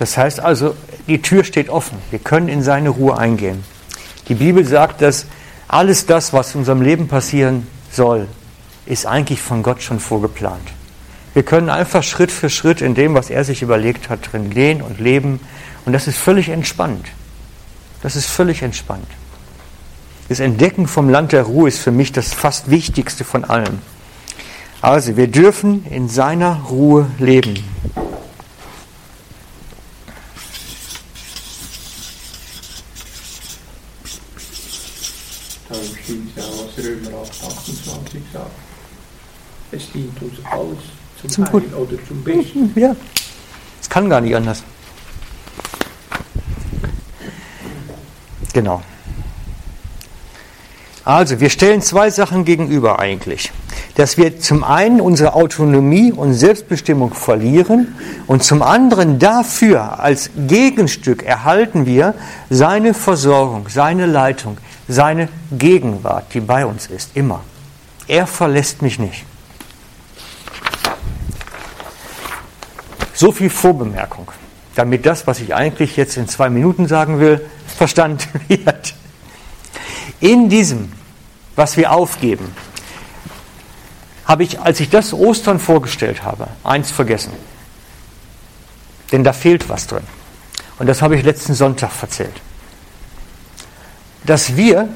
Das 0.00 0.18
heißt 0.18 0.40
also, 0.40 0.74
die 1.06 1.22
Tür 1.22 1.44
steht 1.44 1.68
offen. 1.68 1.96
Wir 2.10 2.18
können 2.18 2.48
in 2.48 2.60
seine 2.60 2.88
Ruhe 2.88 3.16
eingehen. 3.16 3.62
Die 4.26 4.34
Bibel 4.34 4.66
sagt, 4.66 5.00
dass 5.00 5.26
alles 5.68 6.06
das, 6.06 6.32
was 6.32 6.56
in 6.56 6.62
unserem 6.62 6.82
Leben 6.82 7.06
passieren 7.06 7.68
soll, 7.92 8.26
ist 8.84 9.06
eigentlich 9.06 9.40
von 9.40 9.62
Gott 9.62 9.80
schon 9.80 10.00
vorgeplant. 10.00 10.72
Wir 11.34 11.44
können 11.44 11.70
einfach 11.70 12.02
Schritt 12.02 12.32
für 12.32 12.50
Schritt 12.50 12.80
in 12.80 12.96
dem, 12.96 13.14
was 13.14 13.30
er 13.30 13.44
sich 13.44 13.62
überlegt 13.62 14.08
hat, 14.08 14.32
drin 14.32 14.50
gehen 14.50 14.82
und 14.82 14.98
leben. 14.98 15.38
Und 15.86 15.92
das 15.92 16.08
ist 16.08 16.18
völlig 16.18 16.48
entspannt. 16.48 17.06
Das 18.02 18.16
ist 18.16 18.26
völlig 18.26 18.62
entspannt. 18.62 19.06
Das 20.28 20.40
Entdecken 20.40 20.88
vom 20.88 21.08
Land 21.08 21.30
der 21.30 21.44
Ruhe 21.44 21.68
ist 21.68 21.78
für 21.78 21.92
mich 21.92 22.10
das 22.10 22.34
fast 22.34 22.70
Wichtigste 22.70 23.22
von 23.22 23.44
allem. 23.44 23.78
Also, 24.82 25.16
wir 25.16 25.28
dürfen 25.28 25.86
in 25.86 26.08
seiner 26.08 26.56
Ruhe 26.68 27.08
leben. 27.20 27.54
Da 35.68 35.74
stimmt 36.02 36.36
ja, 36.36 36.42
was 36.42 36.84
Römer 36.84 37.22
8, 37.22 37.30
28 37.30 38.22
sagt. 38.32 38.50
Es 39.70 39.92
dient 39.92 40.20
uns 40.20 40.34
alles 40.50 40.78
zum, 41.20 41.30
Zum 41.30 41.44
Heil 41.44 41.52
Guten. 41.52 41.74
oder 41.74 42.06
zum 42.08 42.24
Besten. 42.24 42.72
Ja, 42.74 42.96
es 43.80 43.88
kann 43.88 44.10
gar 44.10 44.20
nicht 44.20 44.34
anders. 44.34 44.64
Genau. 48.52 48.82
Also, 51.04 51.40
wir 51.40 51.50
stellen 51.50 51.82
zwei 51.82 52.10
Sachen 52.10 52.44
gegenüber 52.44 53.00
eigentlich. 53.00 53.50
Dass 53.96 54.16
wir 54.16 54.38
zum 54.38 54.62
einen 54.62 55.00
unsere 55.00 55.34
Autonomie 55.34 56.12
und 56.12 56.32
Selbstbestimmung 56.32 57.12
verlieren 57.12 57.94
und 58.26 58.44
zum 58.44 58.62
anderen 58.62 59.18
dafür 59.18 59.98
als 59.98 60.30
Gegenstück 60.36 61.24
erhalten 61.24 61.86
wir 61.86 62.14
seine 62.50 62.94
Versorgung, 62.94 63.68
seine 63.68 64.06
Leitung, 64.06 64.58
seine 64.88 65.28
Gegenwart, 65.50 66.32
die 66.34 66.40
bei 66.40 66.64
uns 66.64 66.86
ist, 66.86 67.10
immer. 67.14 67.42
Er 68.06 68.26
verlässt 68.26 68.80
mich 68.80 68.98
nicht. 68.98 69.24
So 73.12 73.32
viel 73.32 73.50
Vorbemerkung, 73.50 74.28
damit 74.74 75.04
das, 75.04 75.26
was 75.26 75.40
ich 75.40 75.54
eigentlich 75.54 75.96
jetzt 75.96 76.16
in 76.16 76.28
zwei 76.28 76.48
Minuten 76.48 76.86
sagen 76.86 77.18
will, 77.20 77.40
verstanden 77.66 78.28
wird. 78.48 78.94
In 80.22 80.48
diesem, 80.48 80.92
was 81.56 81.76
wir 81.76 81.90
aufgeben, 81.90 82.54
habe 84.24 84.44
ich, 84.44 84.60
als 84.60 84.78
ich 84.78 84.88
das 84.88 85.12
Ostern 85.12 85.58
vorgestellt 85.58 86.22
habe, 86.22 86.46
eins 86.62 86.92
vergessen. 86.92 87.32
Denn 89.10 89.24
da 89.24 89.32
fehlt 89.32 89.68
was 89.68 89.88
drin. 89.88 90.04
Und 90.78 90.86
das 90.86 91.02
habe 91.02 91.16
ich 91.16 91.24
letzten 91.24 91.54
Sonntag 91.54 91.90
erzählt. 92.00 92.40
Dass 94.24 94.56
wir, 94.56 94.88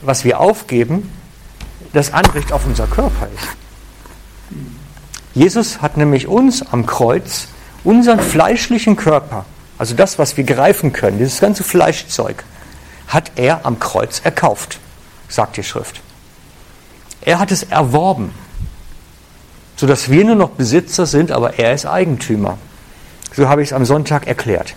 was 0.00 0.24
wir 0.24 0.40
aufgeben, 0.40 1.12
das 1.92 2.14
Anrecht 2.14 2.50
auf 2.50 2.64
unser 2.64 2.86
Körper 2.86 3.28
ist. 3.36 3.48
Jesus 5.34 5.82
hat 5.82 5.98
nämlich 5.98 6.26
uns 6.26 6.62
am 6.62 6.86
Kreuz, 6.86 7.48
unseren 7.84 8.20
fleischlichen 8.20 8.96
Körper, 8.96 9.44
also 9.76 9.94
das, 9.94 10.18
was 10.18 10.38
wir 10.38 10.44
greifen 10.44 10.94
können, 10.94 11.18
dieses 11.18 11.40
ganze 11.40 11.62
Fleischzeug, 11.62 12.42
hat 13.10 13.32
er 13.36 13.66
am 13.66 13.78
Kreuz 13.78 14.20
erkauft, 14.24 14.78
sagt 15.28 15.58
die 15.58 15.62
Schrift. 15.62 16.00
Er 17.20 17.38
hat 17.38 17.50
es 17.50 17.64
erworben, 17.64 18.32
sodass 19.76 20.08
wir 20.08 20.24
nur 20.24 20.36
noch 20.36 20.50
Besitzer 20.50 21.04
sind, 21.04 21.30
aber 21.30 21.58
er 21.58 21.74
ist 21.74 21.84
Eigentümer. 21.84 22.56
So 23.34 23.48
habe 23.48 23.62
ich 23.62 23.68
es 23.68 23.72
am 23.74 23.84
Sonntag 23.84 24.26
erklärt. 24.26 24.74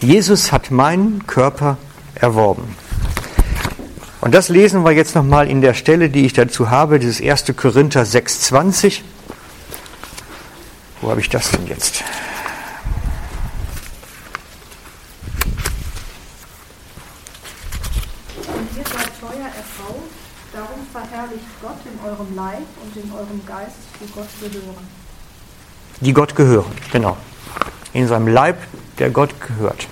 Jesus 0.00 0.52
hat 0.52 0.70
meinen 0.70 1.26
Körper 1.26 1.78
erworben. 2.14 2.76
Und 4.20 4.34
das 4.34 4.48
lesen 4.48 4.84
wir 4.84 4.92
jetzt 4.92 5.14
nochmal 5.14 5.48
in 5.48 5.62
der 5.62 5.74
Stelle, 5.74 6.10
die 6.10 6.26
ich 6.26 6.32
dazu 6.32 6.70
habe, 6.70 6.98
dieses 6.98 7.20
1. 7.20 7.56
Korinther 7.56 8.02
6,20. 8.02 9.00
Wo 11.00 11.10
habe 11.10 11.20
ich 11.20 11.28
das 11.28 11.50
denn 11.50 11.66
jetzt? 11.66 12.04
Und 18.46 19.21
teuer 19.32 19.46
erkauft, 19.46 20.12
darum 20.52 20.86
verherrlicht 20.92 21.44
Gott 21.60 21.78
in 21.84 21.98
eurem 22.06 22.36
Leib 22.36 22.66
und 22.82 23.02
in 23.02 23.10
eurem 23.12 23.46
Geist, 23.46 23.76
die 24.00 24.12
Gott 24.12 24.28
gehören. 24.40 24.86
Die 26.00 26.12
Gott 26.12 26.34
gehören, 26.34 26.72
genau. 26.90 27.16
In 27.92 28.08
seinem 28.08 28.28
Leib, 28.28 28.58
der 28.98 29.10
Gott 29.10 29.30
gehört. 29.40 29.86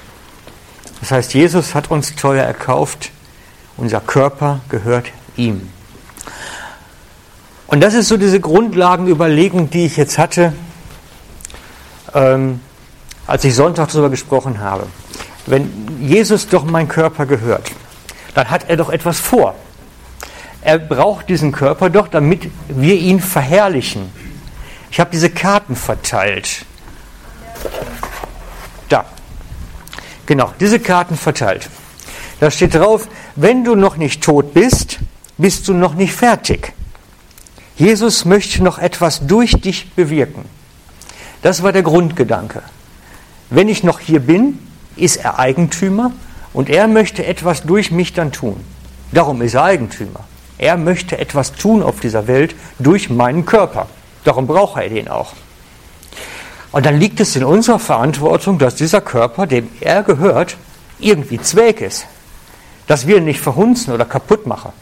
Das 1.00 1.11
heißt, 1.11 1.35
Jesus 1.35 1.74
hat 1.74 1.90
uns 1.90 2.14
teuer 2.14 2.44
erkauft, 2.44 3.11
unser 3.76 4.00
Körper 4.00 4.61
gehört 4.68 5.07
ihm. 5.37 5.70
Und 7.66 7.81
das 7.81 7.94
ist 7.94 8.09
so 8.09 8.16
diese 8.16 8.40
Grundlagenüberlegung, 8.40 9.70
die 9.70 9.87
ich 9.87 9.96
jetzt 9.96 10.18
hatte, 10.18 10.53
ähm, 12.14 12.61
als 13.26 13.44
ich 13.44 13.55
Sonntag 13.55 13.88
darüber 13.90 14.11
gesprochen 14.11 14.61
habe. 14.61 14.87
Wenn 15.46 15.70
Jesus 16.00 16.48
doch 16.48 16.64
mein 16.64 16.88
Körper 16.88 17.26
gehört, 17.26 17.70
dann 18.34 18.50
hat 18.50 18.68
er 18.68 18.76
doch 18.76 18.90
etwas 18.90 19.20
vor. 19.20 19.54
Er 20.62 20.78
braucht 20.78 21.28
diesen 21.28 21.52
Körper 21.52 21.90
doch, 21.90 22.08
damit 22.08 22.50
wir 22.68 22.94
ihn 22.94 23.20
verherrlichen. 23.20 24.10
Ich 24.90 25.00
habe 25.00 25.10
diese 25.10 25.30
Karten 25.30 25.76
verteilt. 25.76 26.66
Da. 28.88 29.04
Genau, 30.26 30.52
diese 30.60 30.80
Karten 30.80 31.16
verteilt. 31.16 31.68
Da 32.40 32.50
steht 32.50 32.74
drauf, 32.74 33.08
wenn 33.36 33.64
du 33.64 33.74
noch 33.74 33.96
nicht 33.96 34.22
tot 34.22 34.54
bist, 34.54 34.98
bist 35.38 35.68
du 35.68 35.74
noch 35.74 35.94
nicht 35.94 36.12
fertig. 36.12 36.72
Jesus 37.76 38.24
möchte 38.24 38.62
noch 38.62 38.78
etwas 38.78 39.26
durch 39.26 39.52
dich 39.52 39.90
bewirken. 39.92 40.44
Das 41.42 41.62
war 41.62 41.72
der 41.72 41.82
Grundgedanke. 41.82 42.62
Wenn 43.48 43.68
ich 43.68 43.82
noch 43.82 44.00
hier 44.00 44.20
bin, 44.20 44.58
ist 44.96 45.16
er 45.16 45.38
Eigentümer 45.38 46.12
und 46.52 46.68
er 46.68 46.88
möchte 46.88 47.24
etwas 47.24 47.62
durch 47.62 47.90
mich 47.90 48.12
dann 48.12 48.32
tun. 48.32 48.64
Darum 49.12 49.42
ist 49.42 49.54
er 49.54 49.64
Eigentümer. 49.64 50.24
Er 50.58 50.76
möchte 50.76 51.18
etwas 51.18 51.52
tun 51.52 51.82
auf 51.82 52.00
dieser 52.00 52.26
Welt 52.26 52.54
durch 52.78 53.10
meinen 53.10 53.46
Körper. 53.46 53.88
Darum 54.24 54.46
braucht 54.46 54.80
er 54.80 54.88
den 54.88 55.08
auch. 55.08 55.32
Und 56.72 56.86
dann 56.86 56.98
liegt 56.98 57.18
es 57.20 57.34
in 57.34 57.44
unserer 57.44 57.78
Verantwortung, 57.78 58.58
dass 58.58 58.74
dieser 58.76 59.00
Körper, 59.00 59.46
dem 59.46 59.68
er 59.80 60.02
gehört, 60.02 60.56
irgendwie 60.98 61.40
Zweck 61.40 61.80
ist. 61.80 62.06
Dass 62.86 63.06
wir 63.06 63.16
ihn 63.16 63.24
nicht 63.24 63.40
verhunzen 63.40 63.92
oder 63.92 64.04
kaputt 64.04 64.46
machen. 64.46 64.72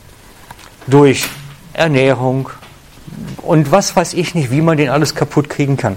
Durch 0.87 1.27
Ernährung 1.73 2.51
und 3.39 3.71
was 3.71 3.95
weiß 3.97 4.15
ich 4.15 4.35
nicht, 4.35 4.51
wie 4.51 4.61
man 4.61 4.77
den 4.77 4.91
alles 4.91 5.15
kaputt 5.15 5.49
kriegen 5.49 5.77
kann. 5.77 5.97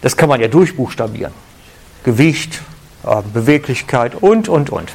Das 0.00 0.16
kann 0.16 0.28
man 0.28 0.40
ja 0.40 0.48
durchbuchstabieren. 0.48 1.32
Gewicht, 2.04 2.60
Beweglichkeit 3.32 4.14
und, 4.14 4.48
und, 4.48 4.70
und. 4.70 4.92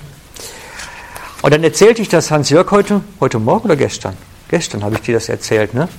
Und 1.41 1.53
dann 1.53 1.63
erzählte 1.63 2.01
ich 2.01 2.09
das 2.09 2.31
Hans-Jörg 2.31 2.71
heute, 2.71 3.01
heute 3.19 3.39
Morgen 3.39 3.65
oder 3.65 3.75
gestern? 3.75 4.15
Gestern 4.47 4.83
habe 4.83 4.95
ich 4.95 5.01
dir 5.01 5.15
das 5.15 5.29
erzählt, 5.29 5.73
ne? 5.73 5.89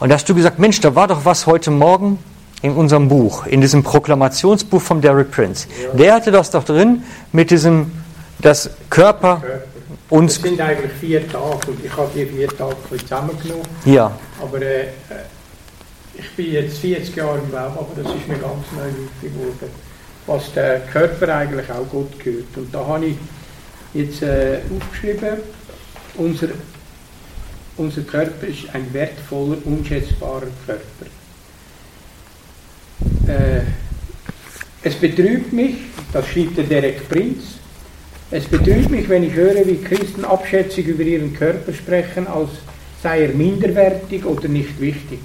Und 0.00 0.08
da 0.10 0.16
hast 0.16 0.28
du 0.28 0.34
gesagt, 0.34 0.58
Mensch, 0.58 0.80
da 0.80 0.94
war 0.94 1.06
doch 1.06 1.24
was 1.24 1.46
heute 1.46 1.70
Morgen 1.70 2.18
in 2.62 2.72
unserem 2.72 3.08
Buch, 3.08 3.46
in 3.46 3.60
diesem 3.60 3.82
Proklamationsbuch 3.82 4.82
von 4.82 5.00
Derek 5.00 5.30
Prince. 5.30 5.68
Der 5.94 6.14
hatte 6.14 6.30
das 6.30 6.50
doch 6.50 6.64
drin 6.64 7.04
mit 7.32 7.50
diesem, 7.50 7.92
dass 8.40 8.70
Körper 8.90 9.42
Das 9.42 9.60
uns, 10.10 10.34
sind 10.36 10.60
eigentlich 10.60 10.92
vier 10.92 11.26
Tage 11.28 11.70
und 11.70 11.84
ich 11.84 11.96
habe 11.96 12.10
die 12.14 12.26
vier 12.26 12.48
Tage 12.48 12.76
zusammengenommen. 12.88 13.64
ja, 13.84 14.10
Aber 14.42 14.60
äh, 14.60 14.86
ich 16.14 16.30
bin 16.36 16.52
jetzt 16.52 16.78
40 16.78 17.14
Jahre 17.16 17.38
im 17.38 17.46
Leben, 17.46 17.56
aber 17.56 17.88
das 17.96 18.06
ist 18.14 18.28
mir 18.28 18.38
ganz 18.38 18.64
neu 18.76 19.28
geworden, 19.28 19.70
was 20.26 20.52
der 20.52 20.80
Körper 20.80 21.36
eigentlich 21.36 21.70
auch 21.70 21.88
Gott 21.90 22.18
gehört. 22.18 22.56
Und 22.56 22.74
da 22.74 22.86
habe 22.86 23.06
ich 23.06 23.16
jetzt 23.92 24.22
äh, 24.22 24.58
aufgeschrieben, 24.74 25.38
unser, 26.16 26.48
unser 27.76 28.02
Körper 28.02 28.46
ist 28.46 28.72
ein 28.72 28.92
wertvoller, 28.92 29.58
unschätzbarer 29.64 30.48
Körper. 30.66 31.06
Äh, 33.26 33.62
es 34.82 34.94
betrübt 34.94 35.52
mich, 35.52 35.76
das 36.12 36.26
schrieb 36.28 36.54
der 36.56 36.64
Derek 36.64 37.08
Prinz, 37.08 37.58
es 38.30 38.44
betrübt 38.44 38.90
mich, 38.90 39.08
wenn 39.08 39.22
ich 39.22 39.34
höre, 39.34 39.66
wie 39.66 39.76
Christen 39.76 40.24
abschätzig 40.24 40.86
über 40.86 41.02
ihren 41.02 41.34
Körper 41.34 41.72
sprechen, 41.72 42.26
als 42.26 42.50
sei 43.02 43.22
er 43.22 43.28
minderwertig 43.28 44.24
oder 44.24 44.48
nicht 44.48 44.80
wichtig. 44.80 45.20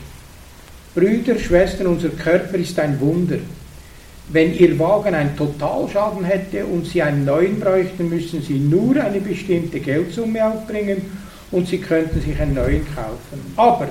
Brüder, 0.93 1.39
Schwestern, 1.39 1.87
unser 1.87 2.09
Körper 2.09 2.57
ist 2.57 2.77
ein 2.79 2.99
Wunder. 2.99 3.37
Wenn 4.31 4.53
Ihr 4.53 4.77
Wagen 4.77 5.15
einen 5.15 5.35
Totalschaden 5.35 6.23
hätte 6.23 6.65
und 6.65 6.85
Sie 6.85 7.01
einen 7.01 7.25
neuen 7.25 7.59
bräuchten, 7.59 8.09
müssen 8.09 8.43
Sie 8.43 8.59
nur 8.59 8.95
eine 8.95 9.19
bestimmte 9.19 9.79
Geldsumme 9.79 10.45
aufbringen 10.45 11.01
und 11.51 11.67
Sie 11.67 11.79
könnten 11.79 12.21
sich 12.21 12.39
einen 12.39 12.53
neuen 12.53 12.85
kaufen. 12.93 13.53
Aber 13.55 13.87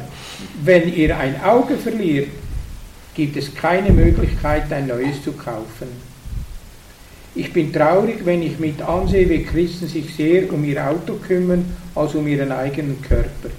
wenn 0.62 0.94
ihr 0.94 1.16
ein 1.18 1.42
Auge 1.42 1.77
verliert, 1.77 2.29
gibt 3.14 3.37
es 3.37 3.53
keine 3.53 3.90
Möglichkeit, 3.90 4.72
ein 4.72 4.87
neues 4.87 5.24
zu 5.24 5.33
kaufen. 5.33 5.88
Ich 7.35 7.53
bin 7.53 7.72
traurig, 7.72 8.24
wenn 8.24 8.42
ich 8.42 8.61
mit 8.61 8.81
ansehe, 8.81 9.29
wie 9.29 9.42
Christen 9.42 9.88
sich 9.88 10.14
sehr 10.14 10.53
um 10.53 10.64
ihr 10.64 10.88
Auto 10.88 11.14
kümmern, 11.14 11.64
als 11.96 12.14
um 12.14 12.29
ihren 12.29 12.53
eigenen 12.53 13.03
Körper. 13.03 13.51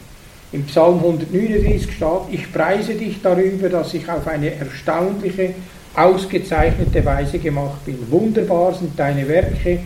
Im 0.52 0.64
Psalm 0.64 1.00
139 1.00 1.94
steht, 1.94 2.08
ich 2.32 2.52
preise 2.52 2.96
dich 2.96 3.22
darüber, 3.22 3.70
dass 3.70 3.94
ich 3.94 4.10
auf 4.10 4.28
eine 4.28 4.56
erstaunliche, 4.56 5.54
ausgezeichnete 6.00 7.04
Weise 7.04 7.40
gemacht 7.40 7.86
bin. 7.86 7.98
Wunderbar 8.10 8.74
sind 8.74 8.98
deine 8.98 9.28
Werke, 9.28 9.80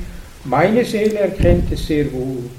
meine 0.45 0.85
Seele 0.85 1.19
erkennt 1.19 1.71
es 1.71 1.87
sehr 1.87 2.11
wohl. 2.11 2.49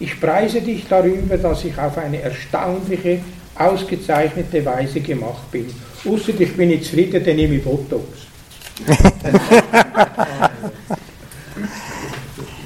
Ich 0.00 0.18
preise 0.20 0.60
dich 0.60 0.86
darüber, 0.88 1.36
dass 1.36 1.64
ich 1.64 1.78
auf 1.78 1.96
eine 1.98 2.20
erstaunliche, 2.20 3.20
ausgezeichnete 3.56 4.64
Weise 4.64 5.00
gemacht 5.00 5.50
bin. 5.52 5.66
Außer 6.04 6.32
ich 6.38 6.56
bin 6.56 6.68
nicht 6.68 6.84
zufrieden, 6.84 7.22
dann 7.24 7.36
nehme 7.36 7.54
ich 7.54 7.62
Botox. 7.62 8.04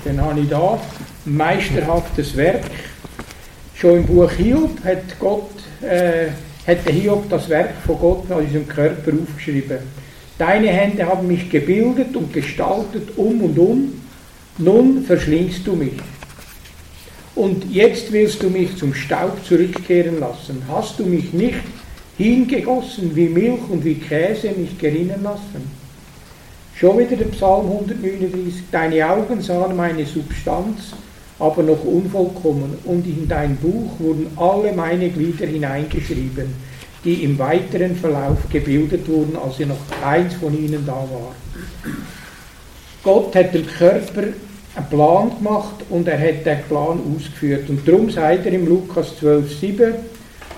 dann 0.04 0.20
habe 0.20 0.40
ich 0.40 0.48
da 0.48 0.80
meisterhaftes 1.26 2.36
Werk. 2.36 2.64
Schon 3.74 3.98
im 3.98 4.06
Buch 4.06 4.30
Hiob 4.30 4.82
hat, 4.84 5.18
Gott, 5.20 5.50
äh, 5.82 6.28
hat 6.66 6.86
der 6.86 6.92
Hiob 6.92 7.28
das 7.28 7.48
Werk 7.48 7.74
von 7.86 7.98
Gott 7.98 8.30
an 8.30 8.46
diesem 8.46 8.66
Körper 8.66 9.12
aufgeschrieben. 9.12 9.78
Deine 10.38 10.68
Hände 10.68 11.04
haben 11.04 11.26
mich 11.26 11.50
gebildet 11.50 12.14
und 12.14 12.32
gestaltet 12.32 13.10
um 13.16 13.42
und 13.42 13.58
um, 13.58 13.92
nun 14.58 15.02
verschlingst 15.02 15.66
du 15.66 15.74
mich. 15.74 15.94
Und 17.34 17.72
jetzt 17.72 18.12
willst 18.12 18.42
du 18.42 18.48
mich 18.48 18.76
zum 18.76 18.94
Staub 18.94 19.44
zurückkehren 19.44 20.20
lassen. 20.20 20.62
Hast 20.68 20.98
du 20.98 21.06
mich 21.06 21.32
nicht 21.32 21.60
hingegossen 22.16 23.14
wie 23.14 23.28
Milch 23.28 23.60
und 23.68 23.84
wie 23.84 23.94
Käse 23.94 24.50
mich 24.56 24.78
gerinnen 24.78 25.22
lassen? 25.22 25.70
Schon 26.74 26.98
wieder 26.98 27.16
der 27.16 27.26
Psalm 27.26 27.66
139. 27.66 28.62
Deine 28.70 29.08
Augen 29.08 29.40
sahen 29.40 29.76
meine 29.76 30.06
Substanz, 30.06 30.92
aber 31.40 31.62
noch 31.64 31.84
unvollkommen, 31.84 32.78
und 32.84 33.06
in 33.06 33.26
dein 33.28 33.56
Buch 33.56 33.90
wurden 33.98 34.28
alle 34.36 34.72
meine 34.72 35.08
Glieder 35.08 35.46
hineingeschrieben, 35.46 36.54
die 37.04 37.24
im 37.24 37.38
weiteren 37.38 37.96
Verlauf 37.96 38.38
gebildet 38.50 39.08
wurden, 39.08 39.36
als 39.36 39.58
noch 39.60 39.76
keins 40.02 40.34
von 40.34 40.56
ihnen 40.56 40.84
da 40.84 40.92
war. 40.92 41.34
Gott 43.02 43.34
hat 43.36 43.54
dem 43.54 43.66
Körper 43.66 44.24
einen 44.74 44.88
Plan 44.90 45.30
gemacht 45.38 45.84
und 45.90 46.08
er 46.08 46.18
hat 46.18 46.44
den 46.44 46.62
Plan 46.68 47.00
ausgeführt. 47.14 47.68
Und 47.68 47.86
darum 47.86 48.10
sagt 48.10 48.46
er 48.46 48.52
im 48.52 48.66
Lukas 48.66 49.12
12,7, 49.22 49.94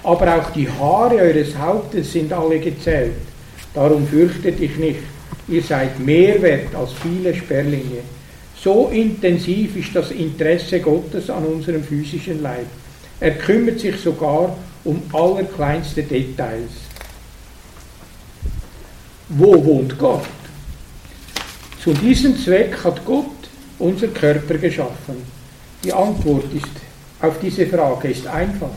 aber 0.03 0.37
auch 0.37 0.50
die 0.50 0.68
Haare 0.68 1.16
eures 1.16 1.57
Hauptes 1.57 2.12
sind 2.12 2.33
alle 2.33 2.59
gezählt. 2.59 3.12
Darum 3.74 4.07
fürchtet 4.07 4.59
dich 4.59 4.76
nicht. 4.76 5.00
Ihr 5.48 5.62
seid 5.62 6.00
mehr 6.00 6.40
wert 6.42 6.74
als 6.74 6.92
viele 6.92 7.35
Sperlinge. 7.35 8.03
So 8.62 8.88
intensiv 8.92 9.76
ist 9.76 9.94
das 9.94 10.11
Interesse 10.11 10.81
Gottes 10.81 11.31
an 11.31 11.44
unserem 11.44 11.83
physischen 11.83 12.42
Leib. 12.42 12.66
Er 13.20 13.33
kümmert 13.33 13.81
sich 13.81 13.96
sogar 13.96 14.57
um 14.85 15.03
allerkleinste 15.12 16.03
Details. 16.03 16.71
Wo 19.29 19.64
wohnt 19.64 19.99
Gott? 19.99 20.27
Zu 21.83 21.93
diesem 21.95 22.37
Zweck 22.37 22.77
hat 22.83 23.05
Gott 23.05 23.27
unser 23.79 24.09
Körper 24.09 24.59
geschaffen? 24.59 25.16
Die 25.85 25.93
Antwort 25.93 26.53
ist, 26.53 26.66
auf 27.21 27.38
diese 27.40 27.66
Frage 27.66 28.09
ist 28.09 28.27
einfach, 28.27 28.71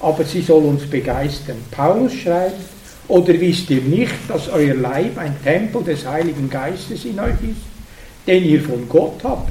aber 0.00 0.24
sie 0.24 0.42
soll 0.42 0.64
uns 0.64 0.86
begeistern. 0.86 1.58
Paulus 1.70 2.14
schreibt, 2.14 2.60
oder 3.08 3.40
wisst 3.40 3.70
ihr 3.70 3.80
nicht, 3.80 4.14
dass 4.28 4.48
euer 4.48 4.74
Leib 4.74 5.16
ein 5.18 5.36
Tempel 5.42 5.82
des 5.82 6.06
Heiligen 6.06 6.50
Geistes 6.50 7.04
in 7.04 7.18
euch 7.18 7.40
ist, 7.42 8.26
den 8.26 8.44
ihr 8.44 8.62
von 8.62 8.88
Gott 8.88 9.20
habt 9.24 9.50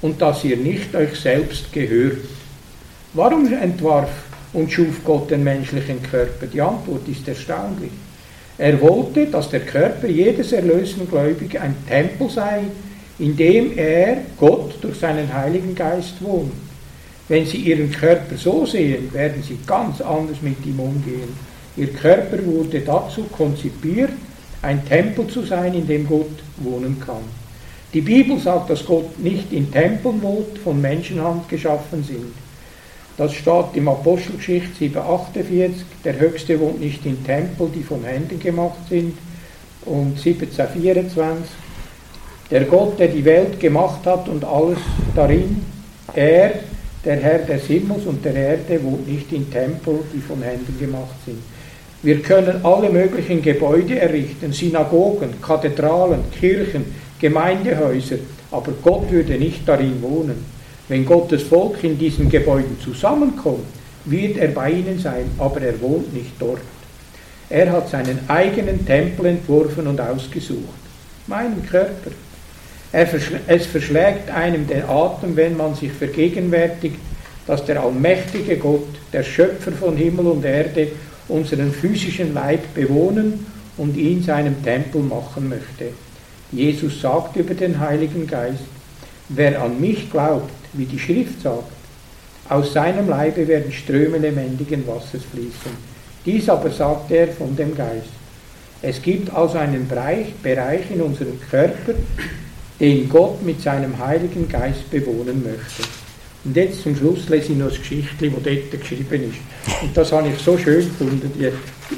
und 0.00 0.20
dass 0.20 0.42
ihr 0.44 0.56
nicht 0.56 0.94
euch 0.94 1.18
selbst 1.18 1.72
gehört? 1.72 2.18
Warum 3.12 3.52
entwarf 3.52 4.10
und 4.54 4.72
schuf 4.72 5.04
Gott 5.04 5.30
den 5.30 5.44
menschlichen 5.44 6.02
Körper? 6.02 6.46
Die 6.46 6.60
Antwort 6.60 7.06
ist 7.08 7.28
erstaunlich. 7.28 7.90
Er 8.56 8.80
wollte, 8.80 9.26
dass 9.26 9.50
der 9.50 9.60
Körper 9.60 10.06
jedes 10.06 10.52
erlösten 10.52 11.08
Gläubigen 11.08 11.58
ein 11.58 11.76
Tempel 11.88 12.30
sei, 12.30 12.62
indem 13.18 13.76
er, 13.76 14.18
Gott, 14.38 14.76
durch 14.80 14.98
seinen 14.98 15.32
Heiligen 15.32 15.74
Geist 15.74 16.14
wohnt. 16.20 16.52
Wenn 17.28 17.46
Sie 17.46 17.56
Ihren 17.56 17.90
Körper 17.90 18.36
so 18.36 18.64
sehen, 18.66 19.12
werden 19.12 19.42
Sie 19.42 19.58
ganz 19.66 20.00
anders 20.00 20.40
mit 20.42 20.64
ihm 20.64 20.78
umgehen. 20.78 21.36
Ihr 21.76 21.92
Körper 21.92 22.44
wurde 22.44 22.80
dazu 22.80 23.24
konzipiert, 23.24 24.12
ein 24.62 24.86
Tempel 24.86 25.26
zu 25.26 25.42
sein, 25.42 25.74
in 25.74 25.86
dem 25.86 26.06
Gott 26.06 26.42
wohnen 26.58 27.00
kann. 27.00 27.24
Die 27.92 28.00
Bibel 28.00 28.38
sagt, 28.38 28.70
dass 28.70 28.84
Gott 28.84 29.18
nicht 29.18 29.52
in 29.52 29.70
Tempeln 29.70 30.20
wohnt, 30.22 30.58
von 30.62 30.80
Menschenhand 30.80 31.48
geschaffen 31.48 32.04
sind. 32.04 32.43
Das 33.16 33.32
steht 33.32 33.66
im 33.74 33.88
Apostelgeschichte 33.88 34.86
7,48. 34.86 35.70
Der 36.04 36.18
Höchste 36.18 36.58
wohnt 36.58 36.80
nicht 36.80 37.06
in 37.06 37.24
Tempeln, 37.24 37.70
die 37.72 37.82
von 37.82 38.02
Händen 38.02 38.40
gemacht 38.40 38.88
sind. 38.88 39.16
Und 39.84 40.18
17,24. 40.18 41.14
Der 42.50 42.64
Gott, 42.64 42.98
der 42.98 43.08
die 43.08 43.24
Welt 43.24 43.60
gemacht 43.60 44.04
hat 44.04 44.28
und 44.28 44.44
alles 44.44 44.78
darin, 45.14 45.64
er, 46.12 46.54
der 47.04 47.16
Herr 47.16 47.38
des 47.38 47.66
Himmels 47.66 48.04
und 48.06 48.24
der 48.24 48.34
Erde, 48.34 48.82
wohnt 48.82 49.08
nicht 49.08 49.32
in 49.32 49.50
Tempel, 49.50 50.00
die 50.12 50.20
von 50.20 50.42
Händen 50.42 50.76
gemacht 50.78 51.14
sind. 51.24 51.38
Wir 52.02 52.20
können 52.20 52.64
alle 52.64 52.90
möglichen 52.90 53.40
Gebäude 53.40 53.98
errichten, 53.98 54.52
Synagogen, 54.52 55.40
Kathedralen, 55.40 56.20
Kirchen, 56.38 56.84
Gemeindehäuser, 57.18 58.16
aber 58.50 58.72
Gott 58.82 59.10
würde 59.10 59.38
nicht 59.38 59.66
darin 59.66 60.02
wohnen. 60.02 60.53
Wenn 60.88 61.06
Gottes 61.06 61.42
Volk 61.44 61.82
in 61.82 61.98
diesen 61.98 62.28
Gebäuden 62.28 62.78
zusammenkommt, 62.82 63.64
wird 64.04 64.36
er 64.36 64.48
bei 64.48 64.70
ihnen 64.70 64.98
sein, 64.98 65.30
aber 65.38 65.62
er 65.62 65.80
wohnt 65.80 66.12
nicht 66.12 66.32
dort. 66.38 66.60
Er 67.48 67.72
hat 67.72 67.88
seinen 67.88 68.18
eigenen 68.28 68.84
Tempel 68.84 69.26
entworfen 69.26 69.86
und 69.86 70.00
ausgesucht, 70.00 70.78
meinen 71.26 71.64
Körper. 71.66 72.10
Es 72.92 73.66
verschlägt 73.66 74.30
einem 74.30 74.66
den 74.66 74.84
Atem, 74.84 75.36
wenn 75.36 75.56
man 75.56 75.74
sich 75.74 75.90
vergegenwärtigt, 75.92 76.96
dass 77.46 77.64
der 77.64 77.82
allmächtige 77.82 78.56
Gott, 78.56 78.88
der 79.12 79.22
Schöpfer 79.22 79.72
von 79.72 79.96
Himmel 79.96 80.26
und 80.26 80.44
Erde, 80.44 80.88
unseren 81.28 81.72
physischen 81.72 82.34
Leib 82.34 82.74
bewohnen 82.74 83.46
und 83.76 83.96
ihn 83.96 84.22
seinem 84.22 84.62
Tempel 84.62 85.02
machen 85.02 85.48
möchte. 85.48 85.86
Jesus 86.52 87.00
sagt 87.00 87.36
über 87.36 87.54
den 87.54 87.80
Heiligen 87.80 88.26
Geist, 88.26 88.64
wer 89.28 89.62
an 89.62 89.80
mich 89.80 90.10
glaubt, 90.10 90.52
wie 90.74 90.84
die 90.84 90.98
Schrift 90.98 91.42
sagt, 91.42 91.70
aus 92.48 92.72
seinem 92.72 93.08
Leibe 93.08 93.48
werden 93.48 93.72
Ströme 93.72 94.18
lebendigen 94.18 94.86
Wassers 94.86 95.22
fließen. 95.32 95.94
Dies 96.26 96.48
aber 96.48 96.70
sagt 96.70 97.10
er 97.10 97.28
von 97.28 97.56
dem 97.56 97.74
Geist. 97.74 98.08
Es 98.82 99.00
gibt 99.00 99.32
also 99.34 99.56
einen 99.56 99.88
Bereich 99.88 100.90
in 100.90 101.00
unserem 101.00 101.40
Körper, 101.50 101.94
den 102.80 103.08
Gott 103.08 103.42
mit 103.42 103.62
seinem 103.62 103.98
Heiligen 103.98 104.48
Geist 104.48 104.90
bewohnen 104.90 105.42
möchte. 105.42 105.88
Und 106.44 106.54
jetzt 106.54 106.82
zum 106.82 106.94
Schluss 106.94 107.28
lese 107.30 107.52
ich 107.52 107.58
noch 107.58 107.68
das 107.68 107.78
Geschichtchen, 107.78 108.34
das 108.34 108.42
dort 108.42 108.70
geschrieben 108.70 109.30
ist. 109.30 109.82
Und 109.82 109.96
das 109.96 110.12
habe 110.12 110.28
ich 110.28 110.38
so 110.38 110.58
schön 110.58 110.84
gefunden, 110.84 111.30
wie, 111.38 111.50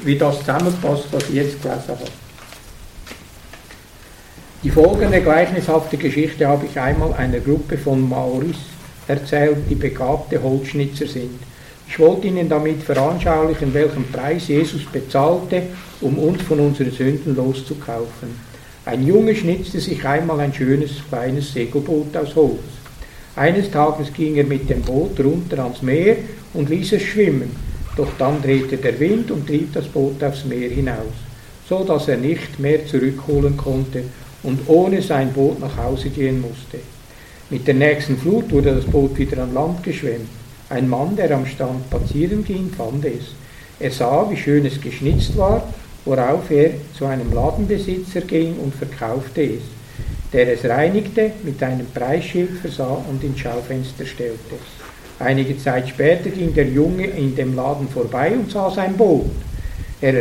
wie 0.04 0.16
das 0.16 0.38
zusammenpasst, 0.38 1.08
was 1.10 1.28
ich 1.28 1.34
jetzt 1.34 1.60
gelesen 1.60 1.88
habe. 1.88 2.04
Die 4.66 4.72
folgende 4.72 5.20
gleichnishafte 5.20 5.96
Geschichte 5.96 6.48
habe 6.48 6.66
ich 6.66 6.76
einmal 6.76 7.12
einer 7.12 7.38
Gruppe 7.38 7.78
von 7.78 8.08
Maoris 8.08 8.56
erzählt, 9.06 9.58
die 9.70 9.76
begabte 9.76 10.42
Holzschnitzer 10.42 11.06
sind. 11.06 11.38
Ich 11.88 11.96
wollte 12.00 12.26
Ihnen 12.26 12.48
damit 12.48 12.82
veranschaulichen, 12.82 13.72
welchen 13.72 14.10
Preis 14.10 14.48
Jesus 14.48 14.84
bezahlte, 14.86 15.62
um 16.00 16.18
uns 16.18 16.42
von 16.42 16.58
unseren 16.58 16.90
Sünden 16.90 17.36
loszukaufen. 17.36 18.30
Ein 18.84 19.06
Junge 19.06 19.36
schnitzte 19.36 19.78
sich 19.78 20.04
einmal 20.04 20.40
ein 20.40 20.52
schönes, 20.52 20.94
kleines 21.08 21.52
Segelboot 21.52 22.16
aus 22.16 22.34
Holz. 22.34 22.58
Eines 23.36 23.70
Tages 23.70 24.12
ging 24.12 24.34
er 24.34 24.46
mit 24.46 24.68
dem 24.68 24.82
Boot 24.82 25.20
runter 25.20 25.62
ans 25.62 25.80
Meer 25.80 26.16
und 26.54 26.70
ließ 26.70 26.94
es 26.94 27.02
schwimmen, 27.02 27.54
doch 27.96 28.10
dann 28.18 28.42
drehte 28.42 28.78
der 28.78 28.98
Wind 28.98 29.30
und 29.30 29.46
trieb 29.46 29.72
das 29.74 29.86
Boot 29.86 30.24
aufs 30.24 30.44
Meer 30.44 30.70
hinaus. 30.70 31.14
so 31.68 31.84
dass 31.84 32.08
er 32.08 32.16
nicht 32.16 32.58
mehr 32.58 32.86
zurückholen 32.86 33.56
konnte 33.56 34.04
und 34.42 34.60
ohne 34.68 35.02
sein 35.02 35.32
Boot 35.32 35.60
nach 35.60 35.76
Hause 35.76 36.10
gehen 36.10 36.40
musste. 36.40 36.78
Mit 37.50 37.66
der 37.66 37.74
nächsten 37.74 38.18
Flut 38.18 38.50
wurde 38.50 38.74
das 38.74 38.84
Boot 38.84 39.16
wieder 39.18 39.42
an 39.42 39.54
Land 39.54 39.82
geschwemmt. 39.82 40.28
Ein 40.68 40.88
Mann, 40.88 41.14
der 41.14 41.30
am 41.30 41.46
Strand 41.46 41.84
spazieren 41.86 42.44
ging, 42.44 42.70
fand 42.70 43.04
es. 43.04 43.34
Er 43.78 43.90
sah, 43.90 44.28
wie 44.30 44.36
schön 44.36 44.66
es 44.66 44.80
geschnitzt 44.80 45.36
war, 45.36 45.62
worauf 46.04 46.50
er 46.50 46.70
zu 46.96 47.04
einem 47.04 47.32
Ladenbesitzer 47.32 48.22
ging 48.22 48.56
und 48.58 48.74
verkaufte 48.74 49.42
es, 49.42 49.62
der 50.32 50.52
es 50.52 50.64
reinigte, 50.64 51.32
mit 51.44 51.62
einem 51.62 51.86
Preisschild 51.86 52.58
versah 52.60 53.04
und 53.08 53.22
ins 53.22 53.38
Schaufenster 53.38 54.06
stellte. 54.06 54.56
Einige 55.18 55.56
Zeit 55.58 55.88
später 55.88 56.30
ging 56.30 56.52
der 56.52 56.66
Junge 56.66 57.06
in 57.06 57.34
dem 57.36 57.54
Laden 57.54 57.88
vorbei 57.88 58.32
und 58.32 58.50
sah 58.50 58.70
sein 58.70 58.96
Boot. 58.96 59.30
Er, 60.00 60.14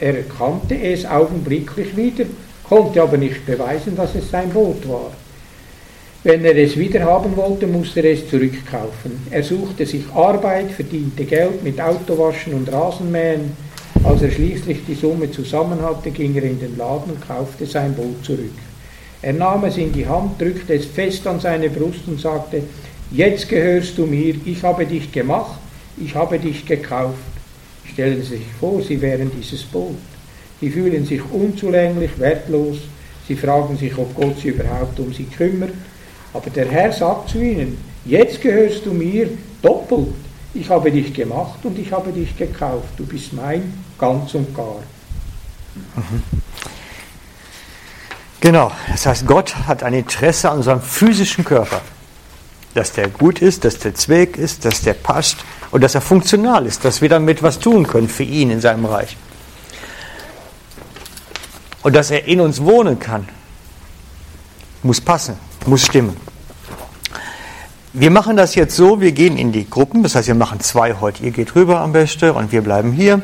er 0.00 0.16
erkannte 0.16 0.80
es 0.80 1.04
augenblicklich 1.04 1.96
wieder, 1.96 2.24
konnte 2.68 3.02
aber 3.02 3.16
nicht 3.16 3.44
beweisen, 3.46 3.96
dass 3.96 4.14
es 4.14 4.30
sein 4.30 4.50
Boot 4.50 4.88
war. 4.88 5.10
Wenn 6.24 6.44
er 6.44 6.56
es 6.56 6.76
wieder 6.76 7.04
haben 7.04 7.36
wollte, 7.36 7.66
musste 7.66 8.00
er 8.00 8.12
es 8.12 8.28
zurückkaufen. 8.28 9.26
Er 9.30 9.42
suchte 9.42 9.86
sich 9.86 10.04
Arbeit, 10.14 10.72
verdiente 10.72 11.24
Geld 11.24 11.62
mit 11.62 11.80
Autowaschen 11.80 12.54
und 12.54 12.72
Rasenmähen. 12.72 13.52
Als 14.04 14.22
er 14.22 14.30
schließlich 14.30 14.78
die 14.86 14.94
Summe 14.94 15.30
zusammen 15.30 15.80
hatte, 15.80 16.10
ging 16.10 16.34
er 16.34 16.42
in 16.42 16.58
den 16.58 16.76
Laden 16.76 17.12
und 17.12 17.26
kaufte 17.26 17.66
sein 17.66 17.94
Boot 17.94 18.24
zurück. 18.24 18.50
Er 19.22 19.32
nahm 19.32 19.64
es 19.64 19.76
in 19.76 19.92
die 19.92 20.06
Hand, 20.06 20.40
drückte 20.40 20.74
es 20.74 20.86
fest 20.86 21.26
an 21.26 21.40
seine 21.40 21.70
Brust 21.70 22.06
und 22.06 22.20
sagte, 22.20 22.62
Jetzt 23.10 23.48
gehörst 23.48 23.96
du 23.96 24.04
mir, 24.04 24.34
ich 24.44 24.62
habe 24.62 24.84
dich 24.84 25.10
gemacht, 25.10 25.58
ich 25.96 26.14
habe 26.14 26.38
dich 26.38 26.66
gekauft. 26.66 27.16
Stellen 27.90 28.22
Sie 28.22 28.36
sich 28.36 28.46
vor, 28.60 28.82
Sie 28.82 29.00
wären 29.00 29.30
dieses 29.34 29.62
Boot. 29.62 29.96
Sie 30.60 30.70
fühlen 30.70 31.04
sich 31.04 31.20
unzulänglich, 31.30 32.18
wertlos, 32.18 32.78
Sie 33.28 33.36
fragen 33.36 33.76
sich, 33.76 33.96
ob 33.98 34.14
Gott 34.14 34.36
sich 34.36 34.46
überhaupt 34.46 34.98
um 34.98 35.12
sie 35.12 35.24
kümmert. 35.24 35.74
Aber 36.32 36.48
der 36.48 36.66
Herr 36.66 36.90
sagt 36.90 37.30
zu 37.30 37.38
ihnen, 37.38 37.76
jetzt 38.06 38.40
gehörst 38.40 38.86
du 38.86 38.92
mir 38.92 39.28
doppelt. 39.60 40.14
Ich 40.54 40.70
habe 40.70 40.90
dich 40.90 41.12
gemacht 41.12 41.58
und 41.62 41.78
ich 41.78 41.92
habe 41.92 42.10
dich 42.10 42.34
gekauft. 42.36 42.88
Du 42.96 43.04
bist 43.04 43.34
mein 43.34 43.84
ganz 43.98 44.34
und 44.34 44.54
gar. 44.56 44.82
Genau, 48.40 48.72
das 48.90 49.04
heißt, 49.04 49.26
Gott 49.26 49.54
hat 49.66 49.82
ein 49.82 49.92
Interesse 49.92 50.50
an 50.50 50.58
unserem 50.58 50.80
physischen 50.80 51.44
Körper 51.44 51.80
dass 52.74 52.92
der 52.92 53.08
gut 53.08 53.40
ist, 53.40 53.64
dass 53.64 53.78
der 53.78 53.94
Zweck 53.94 54.36
ist, 54.36 54.64
dass 54.64 54.82
der 54.82 54.92
passt 54.92 55.38
und 55.72 55.82
dass 55.82 55.96
er 55.96 56.00
funktional 56.00 56.64
ist, 56.64 56.84
dass 56.84 57.00
wir 57.00 57.08
damit 57.08 57.42
was 57.42 57.58
tun 57.58 57.88
können 57.88 58.08
für 58.08 58.22
ihn 58.22 58.50
in 58.50 58.60
seinem 58.60 58.84
Reich. 58.84 59.16
Und 61.82 61.94
dass 61.94 62.10
er 62.10 62.26
in 62.26 62.40
uns 62.40 62.62
wohnen 62.62 62.98
kann, 62.98 63.28
muss 64.82 65.00
passen, 65.00 65.36
muss 65.66 65.84
stimmen. 65.84 66.16
Wir 67.92 68.10
machen 68.10 68.36
das 68.36 68.54
jetzt 68.54 68.76
so, 68.76 69.00
wir 69.00 69.12
gehen 69.12 69.38
in 69.38 69.52
die 69.52 69.68
Gruppen, 69.68 70.02
das 70.02 70.14
heißt, 70.14 70.28
wir 70.28 70.34
machen 70.34 70.60
zwei 70.60 70.94
heute. 70.94 71.24
Ihr 71.24 71.30
geht 71.30 71.54
rüber 71.54 71.80
am 71.80 71.92
besten 71.92 72.30
und 72.30 72.52
wir 72.52 72.62
bleiben 72.62 72.92
hier. 72.92 73.22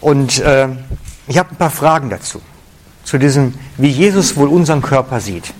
Und 0.00 0.40
äh, 0.40 0.68
ich 1.26 1.38
habe 1.38 1.50
ein 1.50 1.56
paar 1.56 1.70
Fragen 1.70 2.10
dazu, 2.10 2.40
zu 3.04 3.18
diesem, 3.18 3.54
wie 3.76 3.88
Jesus 3.88 4.36
wohl 4.36 4.48
unseren 4.48 4.82
Körper 4.82 5.20
sieht. 5.20 5.52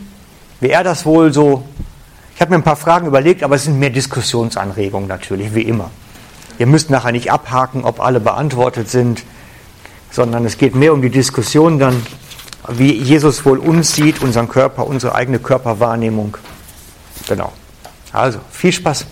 Wie 0.61 0.71
er 0.71 0.85
das 0.85 1.07
wohl 1.07 1.33
so 1.33 1.65
ich 2.41 2.43
habe 2.43 2.53
mir 2.53 2.61
ein 2.61 2.65
paar 2.65 2.77
Fragen 2.77 3.07
überlegt, 3.07 3.43
aber 3.43 3.57
es 3.57 3.65
sind 3.65 3.79
mehr 3.79 3.91
Diskussionsanregungen 3.91 5.07
natürlich, 5.07 5.55
wie 5.55 5.61
immer. 5.61 5.91
Ihr 6.59 6.67
müsst 6.67 6.89
nachher 6.89 7.13
nicht 7.13 7.31
abhaken, 7.31 7.85
ob 7.85 8.01
alle 8.01 8.19
beantwortet 8.19 8.89
sind, 8.89 9.25
sondern 10.11 10.45
es 10.45 10.59
geht 10.59 10.75
mehr 10.75 10.93
um 10.93 11.03
die 11.03 11.11
Diskussion 11.11 11.79
dann, 11.79 12.03
wie 12.69 12.93
Jesus 12.93 13.45
wohl 13.45 13.59
uns 13.59 13.95
sieht, 13.95 14.23
unseren 14.23 14.49
Körper, 14.49 14.87
unsere 14.87 15.15
eigene 15.15 15.39
Körperwahrnehmung. 15.39 16.37
Genau. 17.29 17.53
Also, 18.13 18.41
viel 18.51 18.73
Spaß. 18.73 19.07